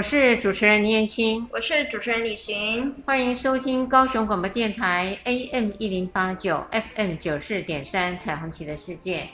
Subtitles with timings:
[0.00, 9.28] 我是主持人倪燕青，我是主持人李寻，欢迎收听高雄广播电台 AM 一零八九 FM 九四点三彩虹旗的世界。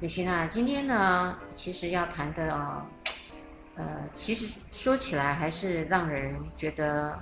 [0.00, 2.82] 李寻啊，今天呢，其实要谈的哦，
[3.76, 7.16] 呃，其实说起来还是让人觉得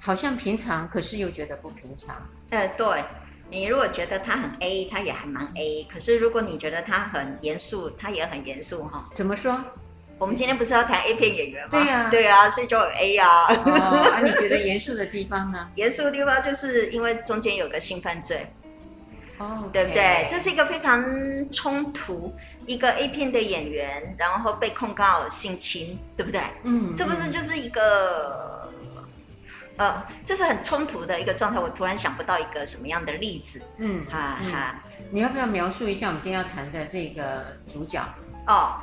[0.00, 2.16] 好像平常，可是又觉得不平常。
[2.50, 3.04] 呃，对，
[3.48, 9.08] 你如果觉得他很 A，他也还蛮 A，可是如果你觉得他很严肃，他也很严肃哈。
[9.14, 9.64] 怎么说？
[10.16, 11.70] 我们今天不是要谈 A 片演员吗？
[11.72, 13.46] 对呀、啊，对啊，所以就很 A 啊。
[13.48, 15.68] 哦，啊，你觉得 严肃的地方呢？
[15.74, 18.46] 严肃的地方就是因为中间有个性犯罪，
[19.38, 20.26] 哦，okay、对不对？
[20.30, 21.04] 这是一个非常
[21.50, 22.32] 冲突，
[22.64, 26.40] 一个 A 片的演员，然后被控告性侵，对不对？
[26.62, 28.70] 嗯，这不是就是一个，
[30.24, 31.58] 这是很冲突的一个状态。
[31.58, 33.60] 我突然想不到一个什么样的例子。
[33.78, 38.00] 嗯，哈哈，你要不要描述一下我们今天要谈的这个主角？
[38.46, 38.76] 哦。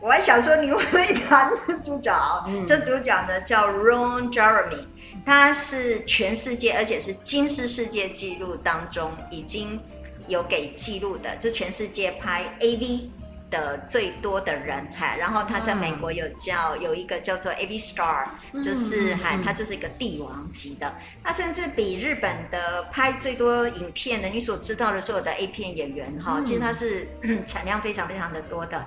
[0.00, 2.12] 我还想说，你会不会谈这主角？
[2.46, 4.84] 嗯，这主角呢叫 Ron Jeremy，
[5.24, 9.80] 他是全世界，而且是金氏世界纪录当中已经
[10.28, 13.08] 有给记录的，就全世界拍 AV
[13.50, 15.16] 的最多的人哈。
[15.16, 18.26] 然后他在美国有叫有一个叫做 AV Star，
[18.62, 27.08] 就是哈，他就是一个帝王级的，他甚至比日本的拍最多影片的你所知道的所有的 A 片演员哈，其实他是
[27.48, 28.84] 产量非常非常的多的。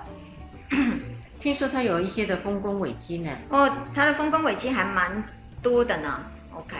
[1.40, 3.30] 听说他有一些的丰功伟绩呢。
[3.48, 5.22] 哦，他的丰功伟绩还蛮
[5.62, 6.20] 多的呢。
[6.52, 6.76] OK，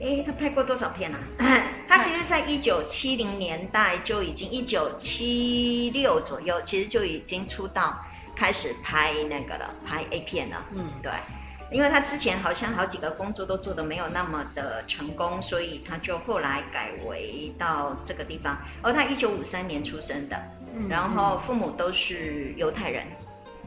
[0.00, 1.18] 哎，他拍过多少片呢？
[1.38, 1.62] 啊？
[1.88, 7.96] 他其实在一九七零年代就已经，一九七六左右，其实就已经出道，
[8.34, 10.64] 开始拍那个了，拍 A 片了。
[10.74, 11.12] 嗯，对，
[11.70, 18.58] 因为他之前好像好几个工作都做的没有那么的成功，所以他就后来改为到这个地方。
[18.82, 20.36] 而他一九五三年出生的。
[20.88, 23.06] 然后父母都是犹太人，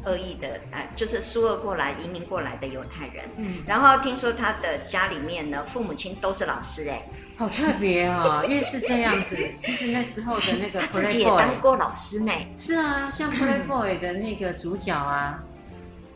[0.05, 3.25] 俄裔的，哎，就是苏俄过来移民过来的犹太人。
[3.37, 7.03] 嗯，然后听说他的家里面呢，父母亲都是老师，哎，
[7.37, 8.45] 好特别啊、哦！
[8.47, 12.31] 因为是这样子，其实那时候的那个 Playboy, 他自己也当过老师呢。
[12.55, 15.43] 是啊，像 Playboy 的那个主角啊，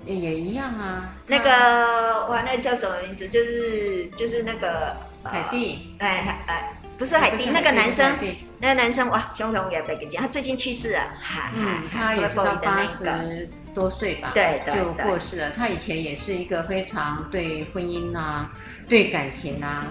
[0.06, 1.14] 也也一样啊。
[1.28, 3.28] 那个哇，那个叫什么名字？
[3.28, 6.76] 就是就是那个凯蒂，哎哎。
[7.00, 8.14] 不是海蒂，那个男生，
[8.60, 15.50] 那个男生哇，熊熊也被给讲，他最近去世了，哈，嗯，他也是到八十多岁吧，对，就过世了。
[15.52, 18.52] 他以前也是一个非常对婚姻啊、
[18.90, 19.88] 对感情啊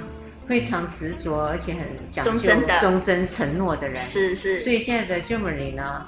[0.46, 1.80] 非常执着，而且很
[2.10, 4.60] 讲究忠贞承诺的人，是是。
[4.60, 6.06] 所以现在的 Jeremy 呢，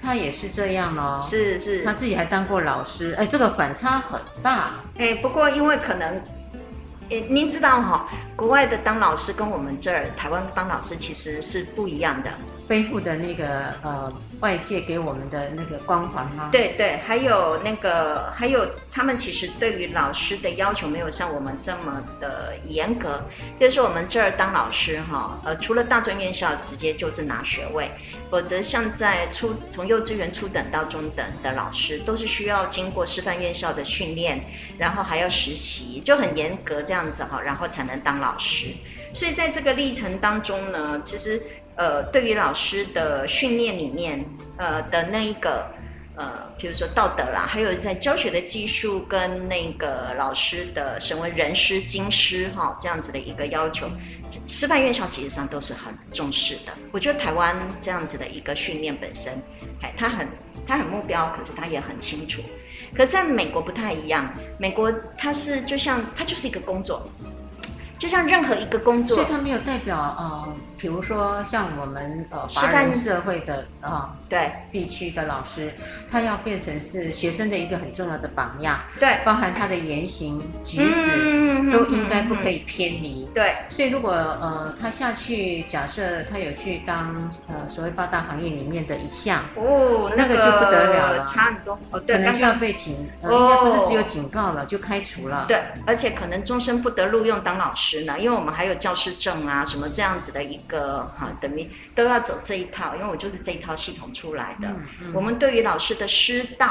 [0.00, 6.22] 他也是这样哦，是是，他自己还当过老师，哎，这个反差很大，哎，不过因为可能。
[7.10, 12.30] 诶，您知道哈，国外的当老师跟我们这儿台湾当老师其实是不一样的，
[12.68, 16.50] 背负的那个呃外界给我们的那个光环吗？
[16.52, 23.24] 对对，还有那个还有他们其实对于老师的要求没有像我们这么的严格，
[23.58, 27.90] 就是我们这儿当老师哈，呃，除了大专院校直接就是拿学位，
[28.30, 34.44] 否则像在初从幼稚园初等到中等的老师都是需要经过师范院校的训练，
[34.76, 38.66] 然后还要实习，就很严格这样子哈，然后才能当老师。
[39.14, 41.42] 所以在这个历程当中呢，其实
[41.78, 44.24] 呃，对于老师的训练里面，
[44.56, 45.64] 呃的那一个
[46.16, 46.28] 呃，
[46.58, 53.86] 比如说道德啦，还有在教学的技术跟那个老师的成为人师、经师哈这样子的一个要求，
[54.48, 56.72] 师范院校其实上都是很重视的。
[56.90, 59.32] 我觉得台湾这样子的一个训练本身，
[59.80, 60.26] 哎，他很
[60.66, 62.42] 他很目标，可是他也很清楚。
[62.96, 67.08] 可在美国不太一样，美国它是就像它就是一个工作，
[68.00, 70.56] 就像任何一个工作，所以它没有代表呃。
[70.78, 74.50] 比如说像我们呃华人社会的啊，对。
[74.70, 75.72] 地区的老师，
[76.10, 83.54] 他要变成是学生的一个很重要的榜样，对，包含他的言行举止都应该不可以偏离，对。
[83.70, 91.78] 所以如果呃他下去，假设他有去当呃所谓八大行业里面的一项哦，那个就不得了了，差很多。
[91.90, 100.60] 哦，对，可能就要被警，呃，应该不是只有警告了，就开除了，对，而且可能终身不得录用当老师呢，因为我们还有教师证啊什么这样子的一。
[100.68, 104.68] 个哈，等于都要走这一套，因为我就是这一套系统出来的。
[104.68, 106.66] 嗯嗯、我们对于老师的师道，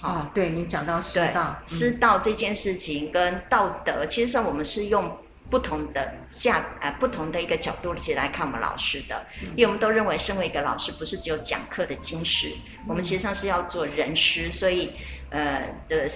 [0.00, 5.16] 啊、哦，对你讲到师道，师道这件事情跟道德，其实上我们是用
[5.48, 9.24] 不同的价呃不同的一个角度去来看我们老师的，
[9.54, 12.52] 因为我们都认为身为一个老师，不是只有讲课的精实，
[12.88, 14.92] 我们其实上是要做人师，所以
[15.30, 16.08] 呃的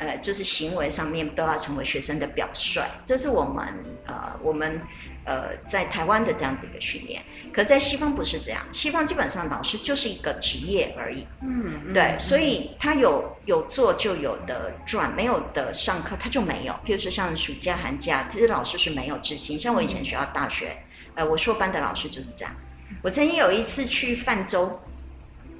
[0.00, 3.66] 呃就是行为上面都要成为学生的表率，这是我们
[4.06, 4.80] 呃我们
[5.28, 7.22] 呃在台湾的这样子一个训练。
[7.52, 11.26] 可在西方不是这样，西方基本上老师就是一个职业而已。
[11.42, 16.72] 嗯，对，所以他有有做就有的赚，没有的上课他就没有。
[16.86, 19.58] 譬如说像暑假寒假，其实老师是没有支薪。
[19.58, 20.76] 像我以前学校大学，
[21.14, 22.54] 呃，我硕班的老师就是这样。
[23.02, 24.80] 我曾经有一次去泛舟，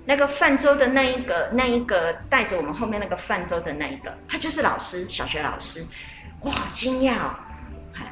[0.05, 5.85] 那个泛舟的那一个那一个带着我们后面那个泛舟的那一个，他就是老师，小学老师。
[6.43, 7.35] 哇，惊讶哦！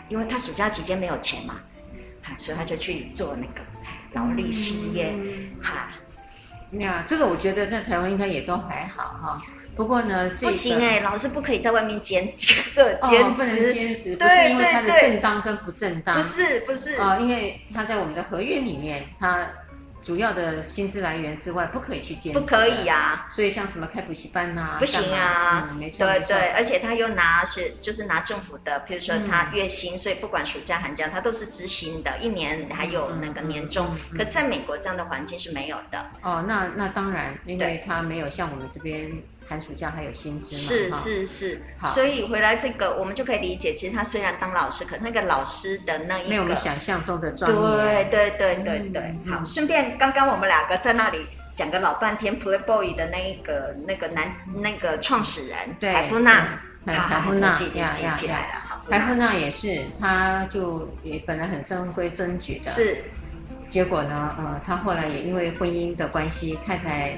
[0.09, 1.57] 因为他暑假期间没有钱嘛。
[2.39, 3.65] 所以他就去做那个
[4.15, 5.15] 劳力事业，
[5.63, 5.93] 哈、
[6.73, 6.81] 嗯。
[6.81, 9.41] 那这个我觉得在台湾应该也都还好哈。
[9.77, 19.47] 不过呢，这个、不行哎，老师不可以在外面兼职，兼职、哦、不能兼职，不是因为他的正当跟不正当，不是不是啊、哦，因为他在我们的合约里面他。
[20.07, 23.27] 主要的薪资来源之外，不可以去兼职，不可以呀、啊。
[23.29, 25.69] 所以像什么开补习班呐、啊，不行啊。
[25.73, 33.99] 嗯、没错，对对，而且他又拿是就是拿政府的，比如说他月薪，嗯、所以不管暑假寒假，他都是支薪的，一年还有那个年终。
[34.17, 36.07] 可在美国这样的环境是没有的。
[36.23, 39.11] 哦，那那当然，因为他没有像我们这边。
[39.49, 40.55] 寒暑假还有薪资
[40.91, 40.99] 吗？
[40.99, 41.63] 是是是，
[41.95, 47.57] 所以回来这个我们就可以理解，其实他虽然当老师，可那个老师的那一个没有我们想象中的专业。
[47.57, 49.15] 对对对对对。
[49.31, 55.57] 好，顺便刚刚我们两个在那里讲个老半天，Playboy 的那一个那个男那个创始人
[55.93, 58.83] 海夫纳，海夫纳记记记起来了。
[58.91, 63.05] 海夫纳也是，他就也本来很正规正矩的，是，
[63.71, 67.15] 结果呢，呃，他后来也因为婚姻的关系，太太。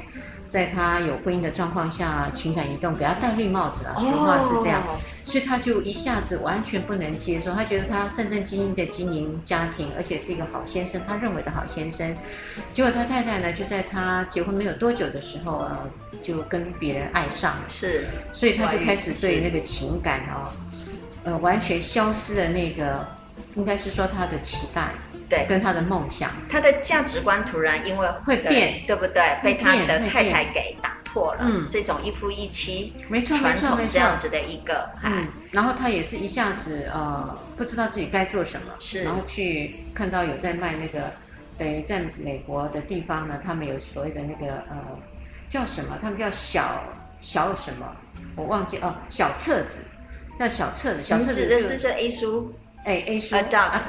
[0.48, 4.82] 在他有婚姻的状况下，情感移动，给他戴绿帽子啊，俗话是这样，
[5.26, 7.54] 所以他就一下子完全不能接受。
[7.54, 12.16] 他觉得他战战兢兢的经营家庭，而且是一个好先生，他认为的好先生。
[12.72, 15.78] 结果他太太呢，就在他结婚没有多久的时候，呃，
[16.22, 20.50] 就跟别人爱上了，是，所以他就开始对那个情感哦，
[21.24, 23.06] 呃，完全消失了那个，
[23.54, 24.88] 应该是说他的期待。
[25.28, 29.38] 对，跟他的梦想，他的价值观突然因为会变，对不对？
[29.42, 31.40] 被他的太太给打破了。
[31.42, 41.12] 嗯，这种一夫一妻，没错没错没错，这样子的一个，嗯，然后他也是一下子呃，不知道自己该做什么，是，然后去看到有在卖那个，
[41.58, 44.76] 等于在美国的地方呢，他们有所谓的那个呃，
[45.50, 45.98] 叫什么？
[46.00, 46.82] 他们叫小
[47.20, 47.86] 小什么？
[48.34, 49.81] 我忘记哦，小册子，
[50.38, 52.54] 那小册子，小册子指的是这 A 书。
[52.88, 53.37] 哎，A 书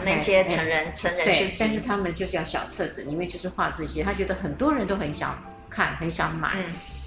[0.04, 4.04] 那些成人、哎、成人书籍，但是他们就是要小册子，里面就是画这些。
[4.04, 6.66] 他觉得很多人都很想看，很想买，嗯、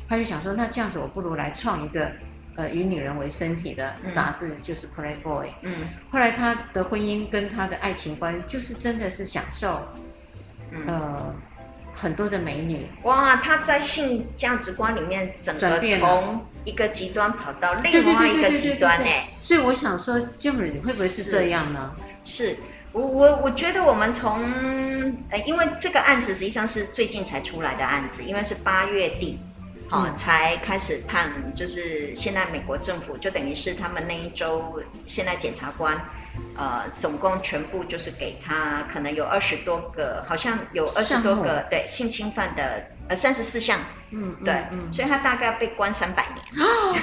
[0.09, 2.11] 他就想说，那这样子我不如来创一个，
[2.57, 5.49] 呃，以女人为身体的杂志，就是 Playboy。
[5.61, 9.87] 嗯，后来他的婚姻跟他的爱情观，就是真的是享受，
[10.71, 11.35] 嗯、呃。
[11.93, 12.87] 很多的美女。
[13.03, 21.93] 哇，她在性价值观里面整个从一个极端跑到另外一个极端哎，所以我想说，Jemmy 会不会是这样呢？
[22.25, 22.57] 是，是。
[22.93, 24.43] 我我我觉得我们从
[25.31, 29.39] 呃，因为这个案子实际上是最近才出来的案子，因为是八月底，
[29.89, 35.99] 好、嗯、才开始判，就是现在美国政府就等于是他们那一周，现在检察官。
[36.57, 43.79] 呃，总共全部就是给他，可能有二十多个，好像有二十多个，对性侵犯的，呃，三十四项，
[44.11, 46.67] 嗯，对，嗯，所以他大概被关三百年。
[46.67, 46.97] 哦，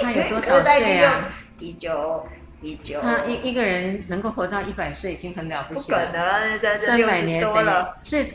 [0.00, 1.28] 他有多少岁啊？
[1.58, 2.26] 一九
[2.60, 8.32] 一九，他一一个人能够活到一百岁已经很了不起了，不可能，三百年多了，所以。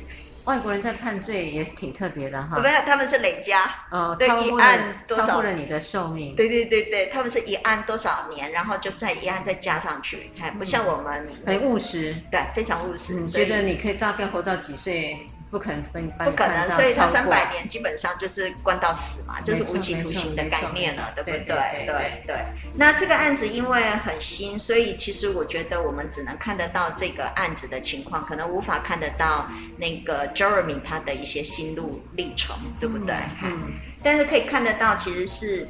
[0.50, 4.66] 外国人在判罪也挺特别的哈，没有，他们是累加，哦，超过了
[5.06, 13.14] 超过了你的寿命，对对对对，他们是一案多少年，然后就再一案再加上去，还不像我们很务实，对，非常务实。
[13.14, 15.20] 你觉得你可以大概活到几岁？
[15.52, 21.44] 不可能分，不可能，所以他三百年基本上就是关到死嘛，就是无期徒刑的概念了，对不对？
[21.46, 22.36] 对对对。
[22.76, 33.16] 那这个案子因为很新，所以其实我觉得我们只能看得到这个案子的情况，可能无法看得到那个 Jeremy 他的一些心路历程，对不对？
[33.44, 33.58] 嗯。
[34.04, 35.68] 但是可以看得到，其实是，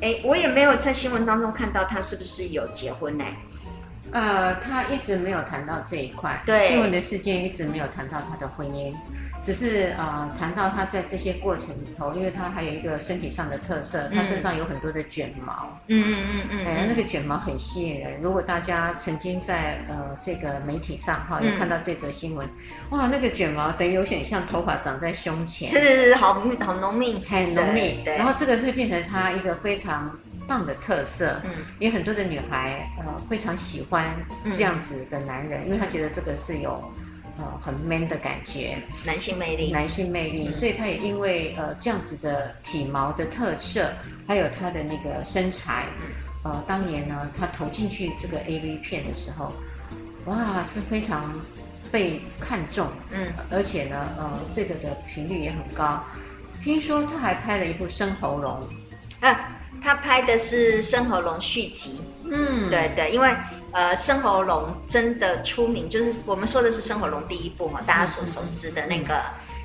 [0.00, 3.24] 哎，我也没有在新闻当中看到他是不是有结婚呢？
[4.12, 8.94] 呃，他一直没有谈到这一块，对新闻的事件一直没有谈到他的婚姻。
[9.40, 18.20] 只是呃，谈到他在这些过程里头，因为他还有一个身体上的特色，嗯、他身上有很多的卷毛，嗯嗯嗯嗯，哎，那个卷毛很吸引人。
[18.20, 22.46] 如果大家曾经在呃这个媒体上哈有看到这则新闻，
[22.90, 27.96] 嗯、哇，那个卷毛等于有点像头发长在胸前，是是是，好好浓密，很浓密。
[28.04, 30.14] 然后这个会变成他一个非常
[30.48, 31.40] 棒的特色。
[31.44, 34.16] 嗯，因为很多的女孩呃非常喜欢
[34.50, 36.82] 这样子的男人，嗯、因为她觉得这个是有
[37.36, 43.92] 呃很 man 的感觉，男性魅力，男性魅力，嗯、所以她也因为呃这样子的体毛的特色，
[44.26, 45.86] 还有她的那个身材，
[46.42, 49.52] 呃当年呢她投进去这个 AV 片的时候，
[50.24, 51.32] 哇是非常
[51.92, 56.02] 被看中，嗯，而且呢呃这个的频率也很高。
[56.60, 58.60] 听说他还拍了一部《生喉咙》，
[59.26, 59.48] 啊，
[59.82, 62.00] 他拍的是《生喉咙》续集。
[62.30, 63.34] 嗯，对对，因为
[63.72, 69.22] 呃，《生喉咙》真的出名，就是我们说的是《生喉咙》第一部哈，大家所熟知的那个，嗯、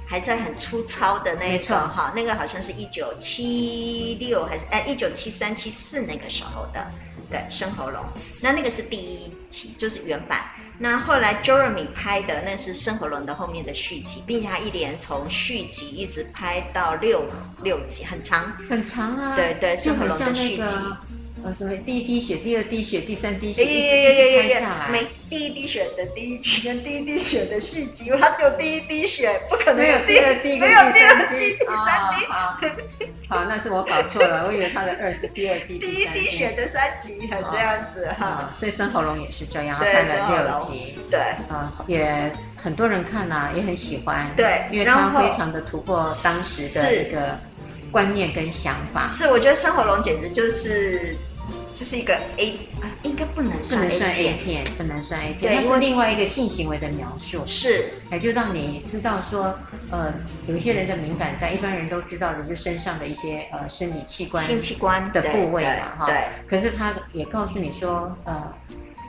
[0.07, 6.87] 还在很粗糙的那个哈，那个好像是一九七六还是哎一九七三七四那个时候的，
[7.29, 8.01] 对，《生喉咙》，
[8.41, 10.45] 那那个是第一集，就是原版。
[10.83, 17.25] 那后来 Jeremy 拍的那是《深喉咙》的后面的续集，并且他一连从续集一直拍到六
[17.63, 19.33] 六集，很长，很长啊。
[19.33, 20.63] 对对，深喉咙的续集。
[21.43, 24.89] 呃，什么第一滴血、第二滴血、第三滴血，一直一直拍下来。
[24.89, 31.57] 没第一滴血的第一集跟第一滴血的续集，它只有第一滴血，不可能没有第二滴跟第三滴。
[31.57, 32.25] 第三滴。
[33.27, 35.79] 好，那是我搞错了，我以为它的二是第二滴。
[35.79, 38.49] 第一滴血的三集，这样子哈。
[38.55, 40.97] 所以生喉咙也是这样，他拍了六集。
[41.11, 41.19] 对。
[41.49, 44.31] 啊，也很多人看呐，也很喜欢。
[44.37, 47.37] 对，因为他非常的突破当时的一个
[47.91, 49.09] 观念跟想法。
[49.09, 51.17] 是，我觉得生喉咙简直就是。
[51.73, 52.51] 这是一个 A
[52.81, 57.43] 啊，应该不能算 A 片，不能算 A 片，不能算 A 片，它是另外一个性行为的描述。
[57.47, 59.57] 是，哎，就让你知道说，
[59.89, 60.13] 呃，
[60.47, 66.05] 有一些人的敏感带，一般人都知道的，就身上的一些呃生理器官、性器官的部位嘛，哈。
[66.05, 66.27] 对。
[66.47, 68.53] 可是他也告诉你说，呃，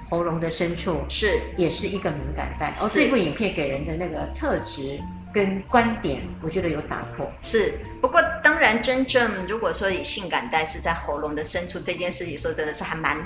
[0.08, 2.74] 喉咙的深处是也是一个敏感带。
[2.80, 4.98] 哦，这部影片给人的那个特质。
[5.34, 7.28] 跟观点，我觉得有打破。
[7.42, 13.18] 是，不过当然，真正如果说以性感带是在喉咙的深处这件事情，说真的是还蛮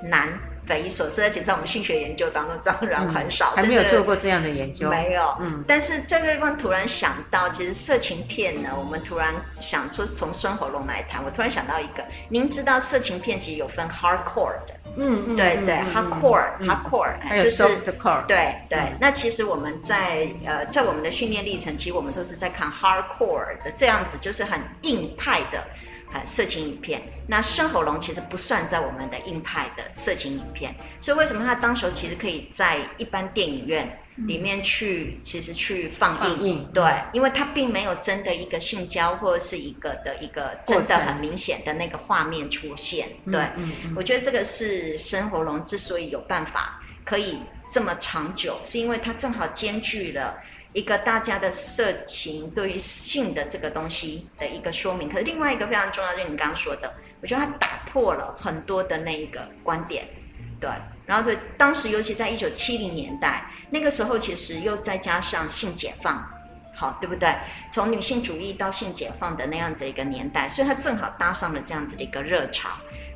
[0.00, 0.28] 难、
[0.66, 4.88] 匪夷所思，而且在我们性学研究当中，当然很少，还没有做过这样的研究。
[4.88, 5.64] 没有，嗯。
[5.66, 14.74] 但是这个地方突然想到，其实色情片呢，我们突然想说从深喉咙来谈，我突然想到一个，您知道色情片其实有分 hardcore 的。
[14.96, 17.62] 嗯嗯，对对，hardcore，hardcore，就是
[18.26, 18.92] 对对。
[19.00, 25.62] 那其实我们在呃，在我们的训练历程，其实我们都是在看 hardcore 的这样子，就是很硬派的
[26.12, 27.02] 呃色情影片。
[27.26, 33.98] 那生喉咙其实不算在我们的硬派的色情影片，所以为什么它当时其实可以在一般电影院？
[34.16, 43.08] 里面去其实去放映，对，嗯、因为它并没有真的一个性交或者是一个的一个真的很明显的那个画面出现。
[43.30, 47.38] 对，嗯嗯、我觉得这个是生活龙之所以有办法可以
[47.70, 50.34] 这么长久，是因为它正好兼具了
[50.72, 55.10] 一个大家的色情对于性的这个东西的一个说明。
[55.10, 60.06] 可是另外一个非常重要，就是你刚刚说的，我觉得它打破了很多的那一个观点。
[60.58, 60.70] 对，
[61.06, 63.46] 然后对，当时尤其在一九七零年代。
[63.68, 66.24] 那个时候其实又再加上性解放，
[66.72, 67.34] 好，对不对？
[67.72, 72.68] 从女性主义到性解放的那样子一个年代，所以它正好搭上了这样子的一个热潮。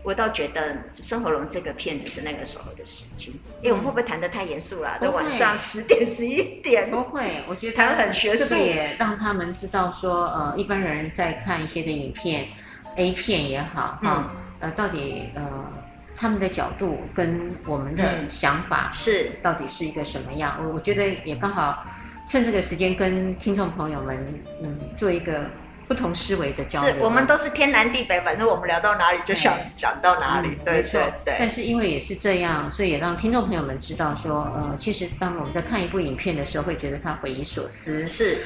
[0.02, 3.34] 我倒觉得《生活龙》这个片子是那个时候的事情。
[3.58, 4.98] 哎、嗯，我们会不会谈得太严肃了？
[5.00, 6.90] 都晚上十点十一点。
[6.90, 12.48] 不会，我觉得谈很学术，这个也让他们知道说，呃，一般人在看一些的影片
[12.96, 15.72] ，A 片也好，哈、嗯，呃，到底呃。
[16.20, 20.54] 他们的角度跟我们的想法是到底是一个什么样？
[20.58, 21.82] 我、嗯、我觉得也刚好
[22.28, 24.22] 趁这个时间跟听众朋友们
[24.62, 25.46] 嗯做一个
[25.88, 26.92] 不同思维的交流。
[26.92, 30.58] 是我们都是天南地北，反正我们聊到哪里就想讲到哪里。
[30.62, 31.36] 对，没错，对。
[31.38, 38.06] 但是因为也是这样，所以也让听众朋友们知道说，呃，其实当我们在看一部影片的时候，会觉得他匪夷所思。
[38.06, 38.36] 是。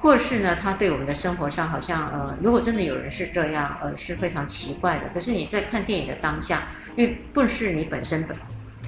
[0.00, 5.02] 或是呢，他对我们的生活上好像呃，如果真的有人是这样，呃，是非常奇怪的。
[5.14, 8.36] 可是你在看电影的当下，因为不是你本身本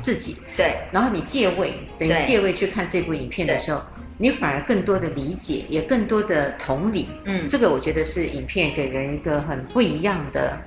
[0.00, 3.82] 自己对，然后你借位等于借位去看这部影片的时候，
[4.18, 7.08] 你反而更多的理解，也更多的同理。
[7.24, 10.58] 嗯，这个我觉得是影片给人一个很不一样的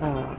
[0.00, 0.36] 呃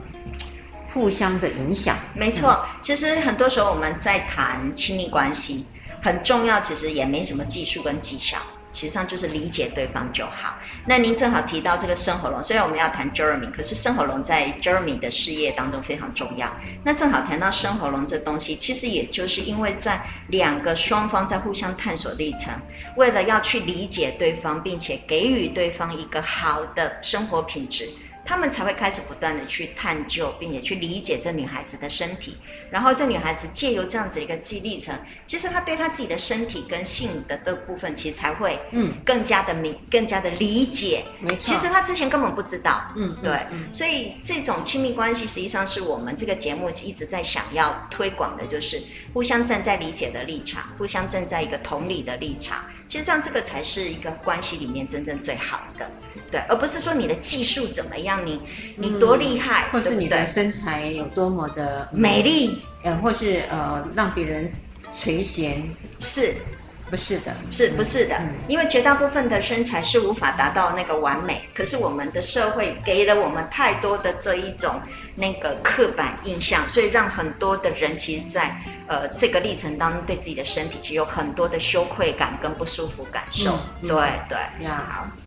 [0.88, 1.98] 互相的影响。
[2.14, 5.64] 没错，嗯、其实很多时候我们在谈亲密关系，
[6.02, 8.38] 很重要，其实也没什么技术跟技巧。
[8.74, 10.58] 其实上就是理解对方就好。
[10.84, 16.54] 那您正好提到这个生喉咙，虽然我们要谈 Jeremy，可是生喉咙在 Jeremy 的事业当中非常重要。
[16.82, 22.52] 那正好谈到生喉咙这东西，其实也就是因为在两个双方在互相探索历程，
[22.96, 27.88] 为了要去理解对方，并且给予对方一个好的生活品质，
[28.26, 32.36] 他们才会开始不断的去探究，并且去理解这女孩子的身体。
[32.74, 41.04] 然后这女孩子借由这样子一个记忆历程，其实她对她自己的身体跟性的这部分，其实才会嗯更加的明，更加的理解。
[41.20, 42.82] 没错，其实她之前根本不知道。
[42.96, 43.32] 嗯，对。
[43.52, 52.58] 嗯，所以这种亲密关系实际上是我们这个节目一直在想要推广的，就是互相站在理解的立场，互相站在一个同理的立场。
[52.86, 55.90] 其实这样这个才是一个关系里面真正最好的，
[56.30, 58.38] 对，而不是说你的技术怎么样，你
[58.76, 64.50] 你多厉害，嗯，或是你的身材有多么的美丽，呃，或是呃让别人
[64.92, 65.62] 垂涎，
[66.00, 66.34] 是，
[66.90, 68.16] 不是的，是不是的？
[68.18, 74.80] 嗯，因为绝大部分的身材是无法达到那个完美，可是我们的社会给了我们太多的这一种
[75.14, 78.54] 那个刻板印象，所以让很多的人其实在。
[78.86, 83.58] 呃，这个历程当中，对自己的身体其实有很多的羞愧感跟不舒服感受。
[83.80, 83.96] 嗯、对
[84.28, 85.23] 对，呀，好。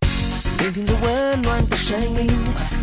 [0.58, 2.26] 聆听着温暖的声音，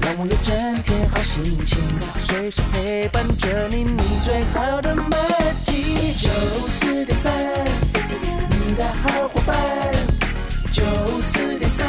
[0.02, 1.84] 让我有整天好心情，
[2.20, 5.10] 随时陪伴着你，你最好的默
[5.66, 6.14] 契。
[6.14, 6.30] 九
[6.68, 7.34] 四点三，
[8.50, 9.56] 你的好伙伴。
[10.72, 10.84] 九
[11.20, 11.86] 四点三，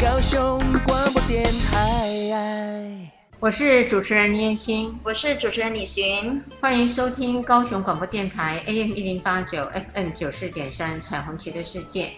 [0.00, 3.10] 高雄广播电台。
[3.40, 12.12] 我是主持人倪燕青，我是主持人李寻，欢迎收听高雄广播电台 AM 一零八九 FM 九四点三彩虹旗的世界。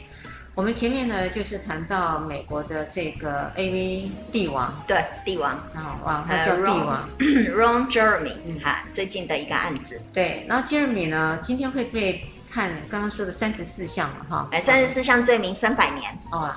[0.58, 7.08] 我们前面呢就是谈到美国的这个 AV 帝王，对帝王啊，哇，他叫帝王
[7.56, 10.02] Ron Jeremy，哈，最近的一个案子。
[10.12, 16.10] 对，然后 Jeremy 呢今天会被判刚刚说的三十四项了哈，哎，三十四项罪名三百年。
[16.32, 16.52] 哦，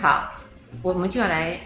[0.00, 0.30] 好，
[0.80, 1.58] 我们就要来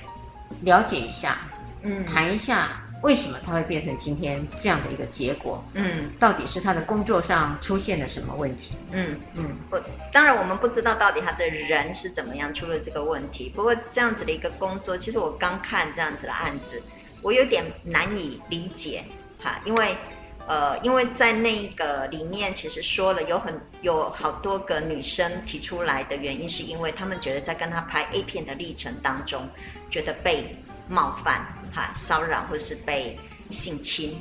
[0.62, 1.36] 了解一下。
[1.82, 2.68] 嗯，谈一下
[3.02, 5.64] 为什么他会变成今天这样的一个结果？
[5.72, 8.76] 嗯，到底是他的工作上出现了什么问题？
[8.92, 9.78] 嗯嗯，不，
[10.12, 13.50] 当然我们不知道到底他的人是怎么样出了这个问题。
[13.54, 16.82] 不过这样子的一个工作，其实我刚看这样子的案子，
[17.22, 19.02] 我有点难以理解
[19.42, 19.96] 哈，因为
[20.46, 29.48] 呃，因为在那个里面其实说了有很有好多个女生提出来的原因，是因为他们觉得在跟他拍 A 片的历程当中，
[29.90, 30.54] 觉得被
[30.86, 31.46] 冒犯。
[31.72, 33.16] 哈，骚扰或是被
[33.50, 34.20] 性侵，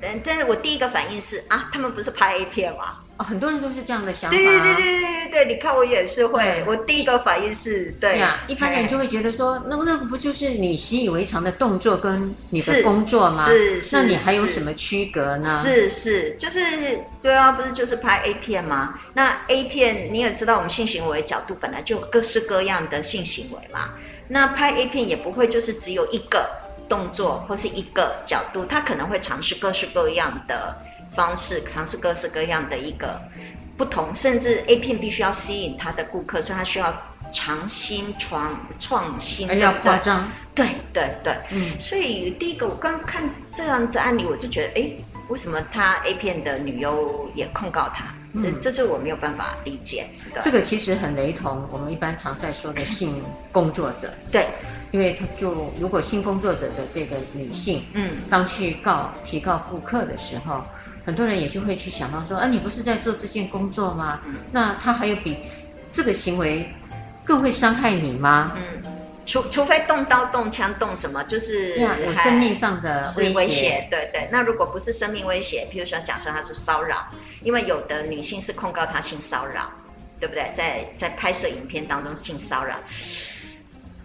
[0.00, 2.98] 但但是我第一个反应是啊，他们不是拍 A 片吗？
[3.16, 4.36] 哦，很多人都是这样的想法。
[4.36, 13.46] 对对对对对对，你看我也是会，我第一个反应是对呀，一般人就会觉得说，那那个不就是你习以为常的动作跟你的工作吗？
[13.46, 15.62] 是是，那你还有什么区隔呢？
[15.62, 18.98] 是是，就是对啊，不是就是拍 A 片吗？
[19.12, 23.90] 那 A 片你也知道，我们性行为角度本来就各式各样的性行为嘛。
[24.34, 26.50] 那拍 A 片也不会就是只有一个
[26.88, 30.76] 动作或是一个角度，他可能会尝试各式各样的
[31.12, 33.20] 方式，尝试各式各样的一个
[33.76, 36.92] 不同，甚至 A 片必须要吸引他的顾客，所以他需要
[37.32, 40.28] 尝新创创新，还要夸张。
[40.52, 43.22] 对对对，嗯，所以第一个我刚看
[43.54, 44.90] 这样子案例，我就觉得，哎，
[45.28, 48.12] 为什么他 A 片的女优也控告他？
[48.42, 50.40] 这这是我没有办法理解的。
[50.42, 54.12] 这个其实很雷同，我们一般常在说的性工作者。
[54.32, 54.48] 对，
[54.90, 60.62] 因为他就如果性工作者的这个女性，嗯，当去告提告顾客的时候，
[61.04, 64.20] 很多人也就会去想到说，啊，你不是在做这件工作吗？
[64.50, 65.38] 那他还有比
[65.92, 66.68] 这个行为
[67.24, 68.52] 更会伤害你吗？
[68.56, 68.92] 嗯。
[69.26, 73.88] 除除非动刀动枪动什么，就是有生命上的威胁，威胁。
[73.90, 77.06] 对对，那如果不是生命威胁，譬如说假设他是骚扰，
[77.42, 79.70] 因为有的女性是控告他性骚扰，
[80.20, 80.50] 对不对？
[80.52, 82.76] 在在拍摄影片当中性骚扰，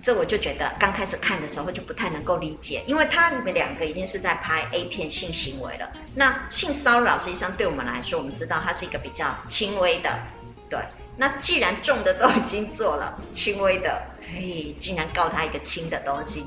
[0.01, 5.91] 这我就觉得刚开始看的时候就不太能够理解，因为他们两个已经是在拍 A 片性行为了。
[6.15, 10.17] 那性骚扰实际上对我们来说，我们知道它是一个比较轻微的，
[10.69, 10.79] 对。
[11.17, 16.45] 那既然重的都已经做了，轻微的，嘿，竟然告他一个轻的东西，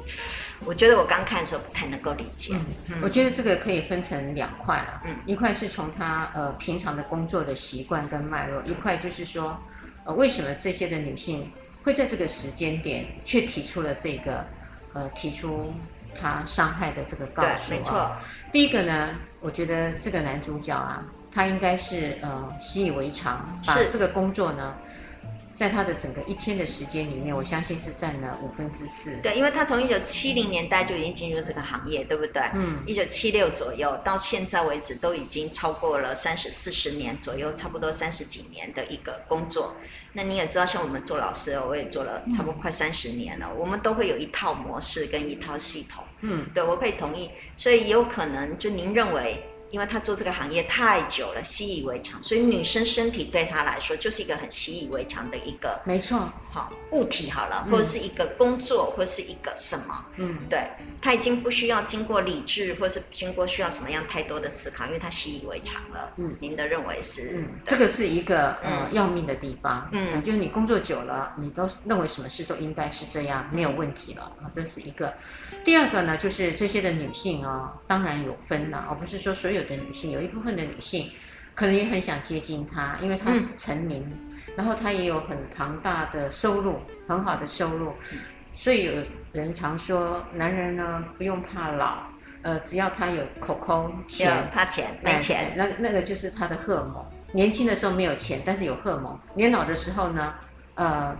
[0.65, 2.55] 我觉得我刚看的时候不太能够理解。
[3.03, 9.59] 我觉得这个可以分成两块了，嗯，一块是从他呃平常的工作的习惯跟脉络，一块就是说，
[10.05, 11.51] 呃，为什么这些的女性
[11.83, 14.45] 会在这个时间点却提出了这个，
[14.93, 15.73] 呃，提出
[16.21, 17.71] 他伤害的这个告诉？
[17.73, 18.11] 没错。
[18.51, 21.03] 第一个呢，我觉得这个男主角啊。
[21.35, 24.75] 他应该是呃习以为常，把这个工作呢，
[25.55, 29.17] 在他的整个一天的时间里面，我相信是占了五分之四。
[29.23, 32.43] 对，因为他从一九七零年代就已经进入这个行业，对不对？
[32.55, 39.77] 嗯，一九七六左右到现在为止，都已经超过了三十四十年左右，差不多三十几年的一个工作。
[40.13, 46.03] 那你也知道，像我们做老师，我也做了差不多快三十年了，嗯，我们都会有一套模式跟一套系统。
[46.21, 47.31] 嗯，对，我可以同意。
[47.57, 49.43] 所以也有可能，就您认为。
[49.73, 60.69] 因为他做这个行业太久了，习以为常，所以女生身体对他来说就是一个很习以为常的一个，没错，好物体好了，或者是一个工作，嗯、或者是一个什么，嗯，对，
[61.01, 66.13] 他已经不需要经过理智，或者是经过需要什么样太多的思考，因为他习以为常了。
[66.17, 67.39] 嗯，您的认为是？
[67.39, 69.89] 嗯，这个是一个呃要命的地方。
[69.93, 75.15] 嗯，就是你工作久了，你都认为什么事都应该是这样，没有问题了啊，这是一个。
[75.65, 81.11] 第二个呢，就是这些的女性啊，当然有分了，而不是说所有的女性，有一部分的女性
[81.55, 87.93] 可能也很想接近他，因为他是成名，嗯、然后他也有很庞大的收入，很好的收入，
[88.55, 88.93] 所以有
[89.33, 91.99] 人常说，男人呢不用怕老，
[92.43, 97.05] 呃，只要他有口口钱，怕钱没钱，那那个就是他的荷尔蒙。
[97.33, 100.35] 年轻的时候没有钱，但是有荷尔蒙；年老的时候呢，
[100.75, 101.17] 呃。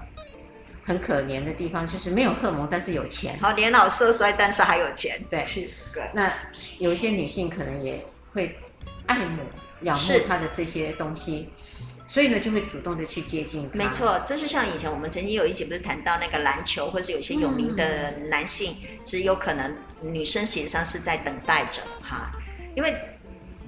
[0.85, 3.39] 很可怜的地方就是没有荷尔蒙，但是有钱。
[3.39, 5.17] 好，年老色衰，但是还有钱。
[5.31, 5.61] 对，是。
[5.95, 6.11] 对。
[6.13, 6.33] 那
[6.81, 8.59] 有一些女性可能也会
[9.07, 9.43] 爱慕、
[9.83, 11.51] 仰慕他的这些东西，
[12.07, 13.79] 所以呢，就会主动的去接近他。
[13.79, 22.31] 没错，这就像以前我们曾经有一集不是谈到那个篮球，或是有一些有名的男性，其实、嗯、有可能女生实际上是在等待着哈，
[22.75, 22.97] 因为。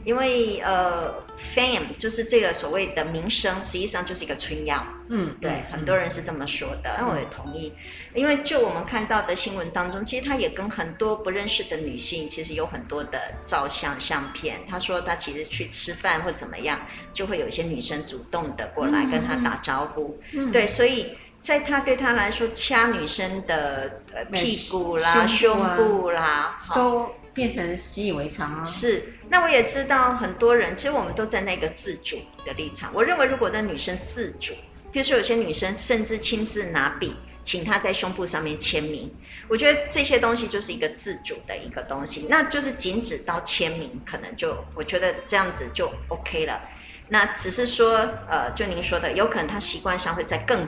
[0.06, 1.14] 因为呃
[1.54, 4.86] ，fame 就是这个所谓的名声，实际上就是一个春药。
[5.08, 7.72] 嗯，对，嗯、很多人是这么说的，那、嗯、我也同意。
[8.14, 14.58] 因为就我们看到的新闻当中，其实他也跟很多不认识的女性，其实有很多的照相相片。
[14.68, 16.80] 他说他其实去吃饭或怎么样，
[17.12, 20.18] 就会有一些女生主动的过来跟他打招呼。
[20.32, 24.00] 嗯，对，所以在他对他来说，掐女生的
[24.32, 28.64] 屁股啦、胸部，啊、胸部啦，都变成习以为常啊。
[28.64, 29.12] 是。
[29.34, 32.16] 那我也知道很多人，其实我们都在那个自主
[32.46, 32.92] 的立场。
[32.94, 34.54] 我认为，如果那女生自主，
[34.92, 39.12] 比如说有些女生甚至亲自拿笔，请她在胸部上面签名，
[39.48, 46.62] 我觉得这些东西就是一个自主的一个东西，那就是仅止到签名，可能就我觉得这样子就 OK 了。
[47.08, 50.64] 那只是说，呃，就您说的，有可能她习惯上会再更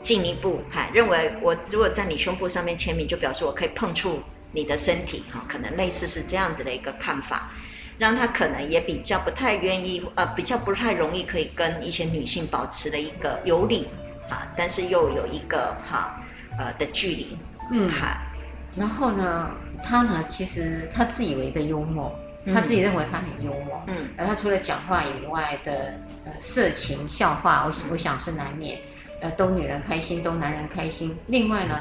[0.00, 4.22] 进一步，哈，认为我如果在你胸部上面签名，就表示我可以碰触。
[4.56, 7.50] 你的身体哈，可能类似是这样子的一个看法，
[7.98, 13.88] 让他可能也比较不太愿意，呃，比较不太容易可以跟一些女性保持的一个有理
[14.28, 16.20] 啊，但是又有一个哈
[16.58, 17.38] 呃的距离，
[17.70, 18.18] 嗯，哈，
[18.76, 19.50] 然后呢，
[19.82, 22.12] 他呢其实他自以为的幽默，
[22.52, 28.78] 他自己认为他很幽默，嗯，而他除了讲话以外的呃色情笑话，我我想是难免，
[29.20, 31.80] 呃，逗女人开心，逗男人开心，另外呢。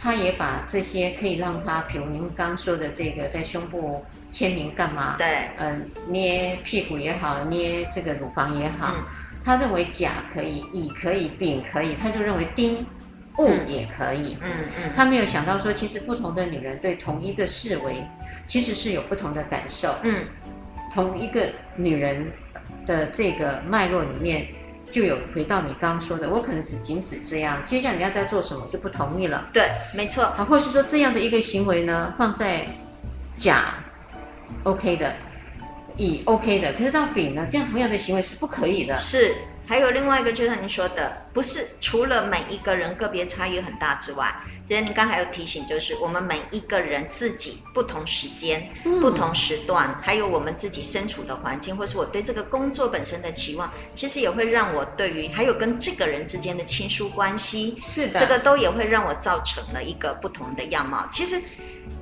[0.00, 5.16] 他也把这些可以让他，比如您刚说的这个，在胸部签名干嘛？
[5.18, 9.04] 对，嗯、呃，捏屁股也好，捏这个乳房也好，嗯、
[9.44, 12.86] 他认为甲可以，乙可以，丙可以，他就认为丁
[13.36, 14.36] 戊也可以。
[14.42, 18.04] 嗯嗯，嗯他没有想到说，其实不同的女人对同一个视为，
[18.46, 19.94] 其实是有不同的感受。
[20.02, 20.24] 嗯，
[20.92, 22.30] 同一个女人
[22.86, 24.48] 的这个脉络里面。
[24.90, 29.46] 就有回到你刚刚说的，我可能只仅止这样，接下来你要再做什么就不同意了。
[29.52, 30.24] 对，没错。
[30.24, 32.66] 啊，或是说这样的一个行为呢，放在
[33.36, 33.74] 甲
[34.64, 35.14] ，OK 的，
[35.96, 38.98] 乙 OK 的，可是到丙呢，这样同样的行为是不可以的。
[38.98, 39.34] 是。
[39.66, 44.34] 还有另外一个，就像您说的，不是除了每一个人个别差异很大之外，
[44.66, 61.06] 其实您刚才有提醒，就是我们每一个人自己不同时间、嗯、不同时段，还有我们自己身处的环境，或是我对这个工作本身的期望，其实也会让我对于还有跟这个人之间的亲疏关系，是的，这个都也会让我造成了一个不同的样貌。
[61.12, 61.38] 其实。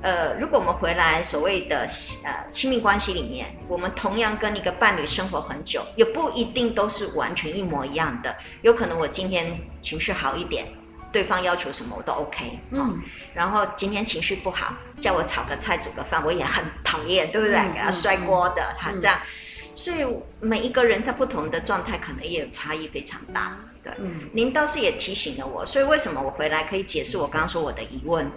[0.01, 1.87] 呃，如果我们回来所谓的
[2.23, 8.35] 呃亲密关系里面，我们同样跟一个伴侣生活很久，也不一定都是完全一模一样的。
[8.61, 10.67] 有可能我今天情绪好一点，
[11.11, 12.97] 对方要求什么我都 OK，嗯、哦，
[13.33, 17.55] 然后今天情绪不好，叫我炒个菜煮个饭，我也很讨厌，对不对？
[17.57, 19.17] 嗯、给他摔锅的，哈、嗯，这样。
[19.75, 19.97] 所以
[20.39, 23.57] 每一个人在不同的状态，可能也有差异非常大。
[23.83, 28.29] 对，嗯，您倒是也提醒了我，所以为什么我回来可以解释我刚刚说我的疑问？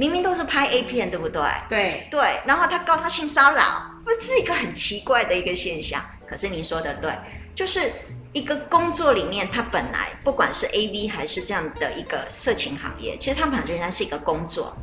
[0.00, 1.42] 明明都是拍 A 片，对不对？
[1.68, 6.00] 对对，然后他告他性骚扰，不是一个很奇怪的一个现象。
[6.26, 7.12] 可是您说的对，
[7.54, 7.92] 就是
[8.32, 14.74] 一个工作里面，他本来不管是 AV 还是这样的一个色情行业，其实他们仍然是一个工作。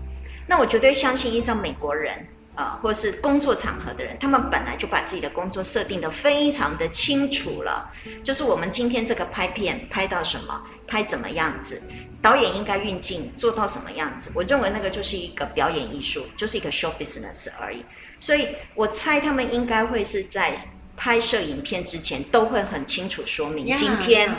[0.45, 2.13] 那我绝对相信，依照美国人
[2.53, 7.91] 啊、呃，或是工作场合的人，他们本来就把自己的工作设定的非常的清楚了，
[8.23, 11.81] 就是我们今天这个拍片拍到什么，拍怎么样子。
[12.21, 14.31] 导演应该运镜做到什么样子？
[14.33, 17.85] 我认为那个就是一个表演艺术，就是一个 show business 而已。
[18.19, 24.35] 所以我猜他们应该会是在拍摄影片之前都会很清楚说明今天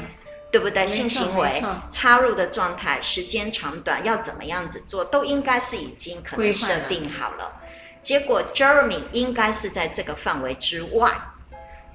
[0.51, 0.87] 对不对？
[0.87, 7.61] 性行为插入的状态、时间长短要怎么样子做，都应该是已经可能设定好了。
[8.03, 11.13] 结果 Jeremy 应该是在这个范围之外，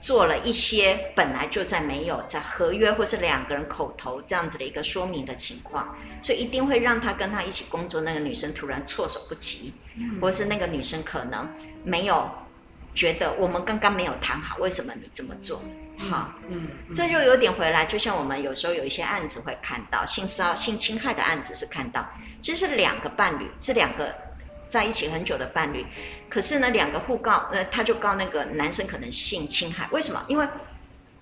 [0.04, 11.48] 做了一些本来就在没有在合约或是两个人口头这样子的一个说明的情况，所以一定会让他跟他一起工作那个女生突然措手不及，嗯、或是那个女生可能
[11.86, 12.30] 没有
[12.94, 15.64] 觉得我们刚刚没有谈好，为什么你这么做？
[15.98, 22.06] 好，嗯，嗯，这就有点回来，就像我们有时候有一些案子会看到性骚性侵害的案子是看到，
[22.42, 24.14] 其实是两个伴侣，是两个。
[24.70, 25.86] 在一起很久的伴侣，
[26.34, 30.26] 可是呢，两个互告，呃，他就告那个男生可能性侵害，为什么？
[30.28, 30.48] 因为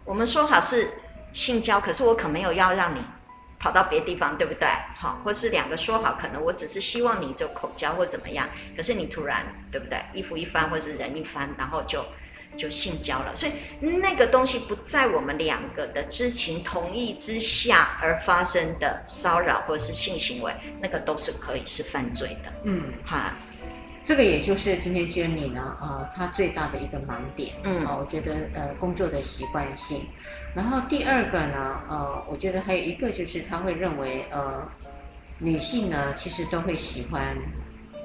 [0.05, 0.87] 我们说好是
[1.33, 3.01] 性交，可是我可没有要让你
[3.59, 4.67] 跑到别地方，对不对？
[4.95, 8.47] 好，或是两个说好，可能我只是希望你就口交或怎么样，
[8.77, 10.01] 可是你突然，对不对？
[10.13, 12.05] 衣服一翻或是人一翻，然后就
[12.57, 22.51] 就性交了，所以那个东西不在我们两个的知情同意之下而发生的骚扰或是性行为，那个都是可以是犯罪的。
[22.63, 23.31] 嗯，好，
[24.03, 27.55] 这个也就是今天 Jenny 呢，呃，他最大的一个盲点。
[27.63, 30.05] 嗯，啊、呃，我觉得呃，工作的习惯性。
[30.55, 34.67] 然后第二个呢，呃，我觉得还有一个就是他会认为，呃，
[35.39, 37.35] 女性呢其实都会喜欢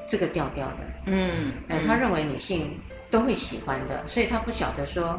[0.07, 0.77] 这个调调的。
[1.07, 2.79] 嗯，呃，他认为女性。
[3.09, 5.19] 都会喜欢的，所以他不晓得说，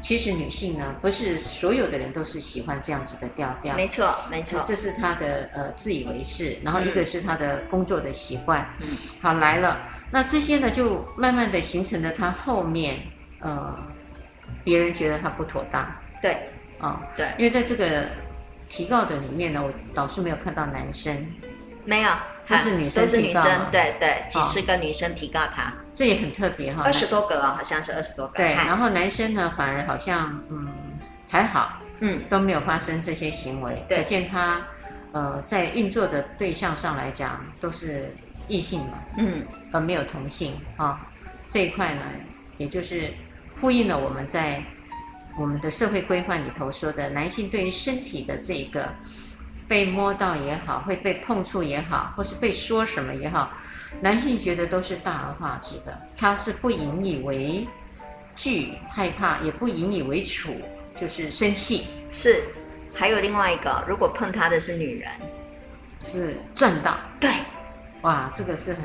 [0.00, 3.76] 其实女性呢，不是所有的人都是喜欢这样子的调调。
[3.76, 8.66] 没错，没错，这是她的呃自以为是，然后一个是她的工作的习惯。
[8.80, 8.88] 嗯，
[9.20, 9.78] 好来了，
[10.10, 12.98] 那这些呢就慢慢的形成了他后面
[13.40, 13.76] 呃，
[14.64, 15.86] 别人觉得他不妥当。
[16.22, 16.32] 对，
[16.78, 18.04] 啊、哦，对，因为在这个
[18.68, 21.26] 提告的里面呢，我倒是没有看到男生，
[21.84, 22.10] 没有，
[22.48, 25.72] 都是女生，都是女生，对对，几十个女生提告他。
[25.94, 28.34] 这也很特别哈，二十多个啊，好像是二十多个。
[28.36, 30.68] 对，然后男生呢，反而好像嗯
[31.28, 32.22] 还好，嗯。
[32.28, 34.60] 都没有发生这些行为，可见他
[35.12, 38.14] 呃在运作的对象上来讲都是
[38.48, 41.06] 异性嘛，嗯，而没有同性啊
[41.50, 42.02] 这一块呢，
[42.58, 43.12] 也就是
[43.60, 44.62] 呼应了我们在
[45.38, 48.88] 我们的社会规范里头说的，男性对于身体的这个
[49.68, 53.50] 被摸到也好，会被碰触也好，或是被说什么也好。
[54.00, 57.66] 男性觉得都是大而化之的，他是不引以为
[58.34, 60.50] 惧、害怕，也不引以为耻，
[60.96, 61.86] 就是生气。
[62.10, 62.42] 是，
[62.94, 65.10] 还有另外一个，如果碰他的是女人，
[66.02, 66.98] 是赚到。
[67.18, 67.30] 对，
[68.06, 68.82] 哇，这个是很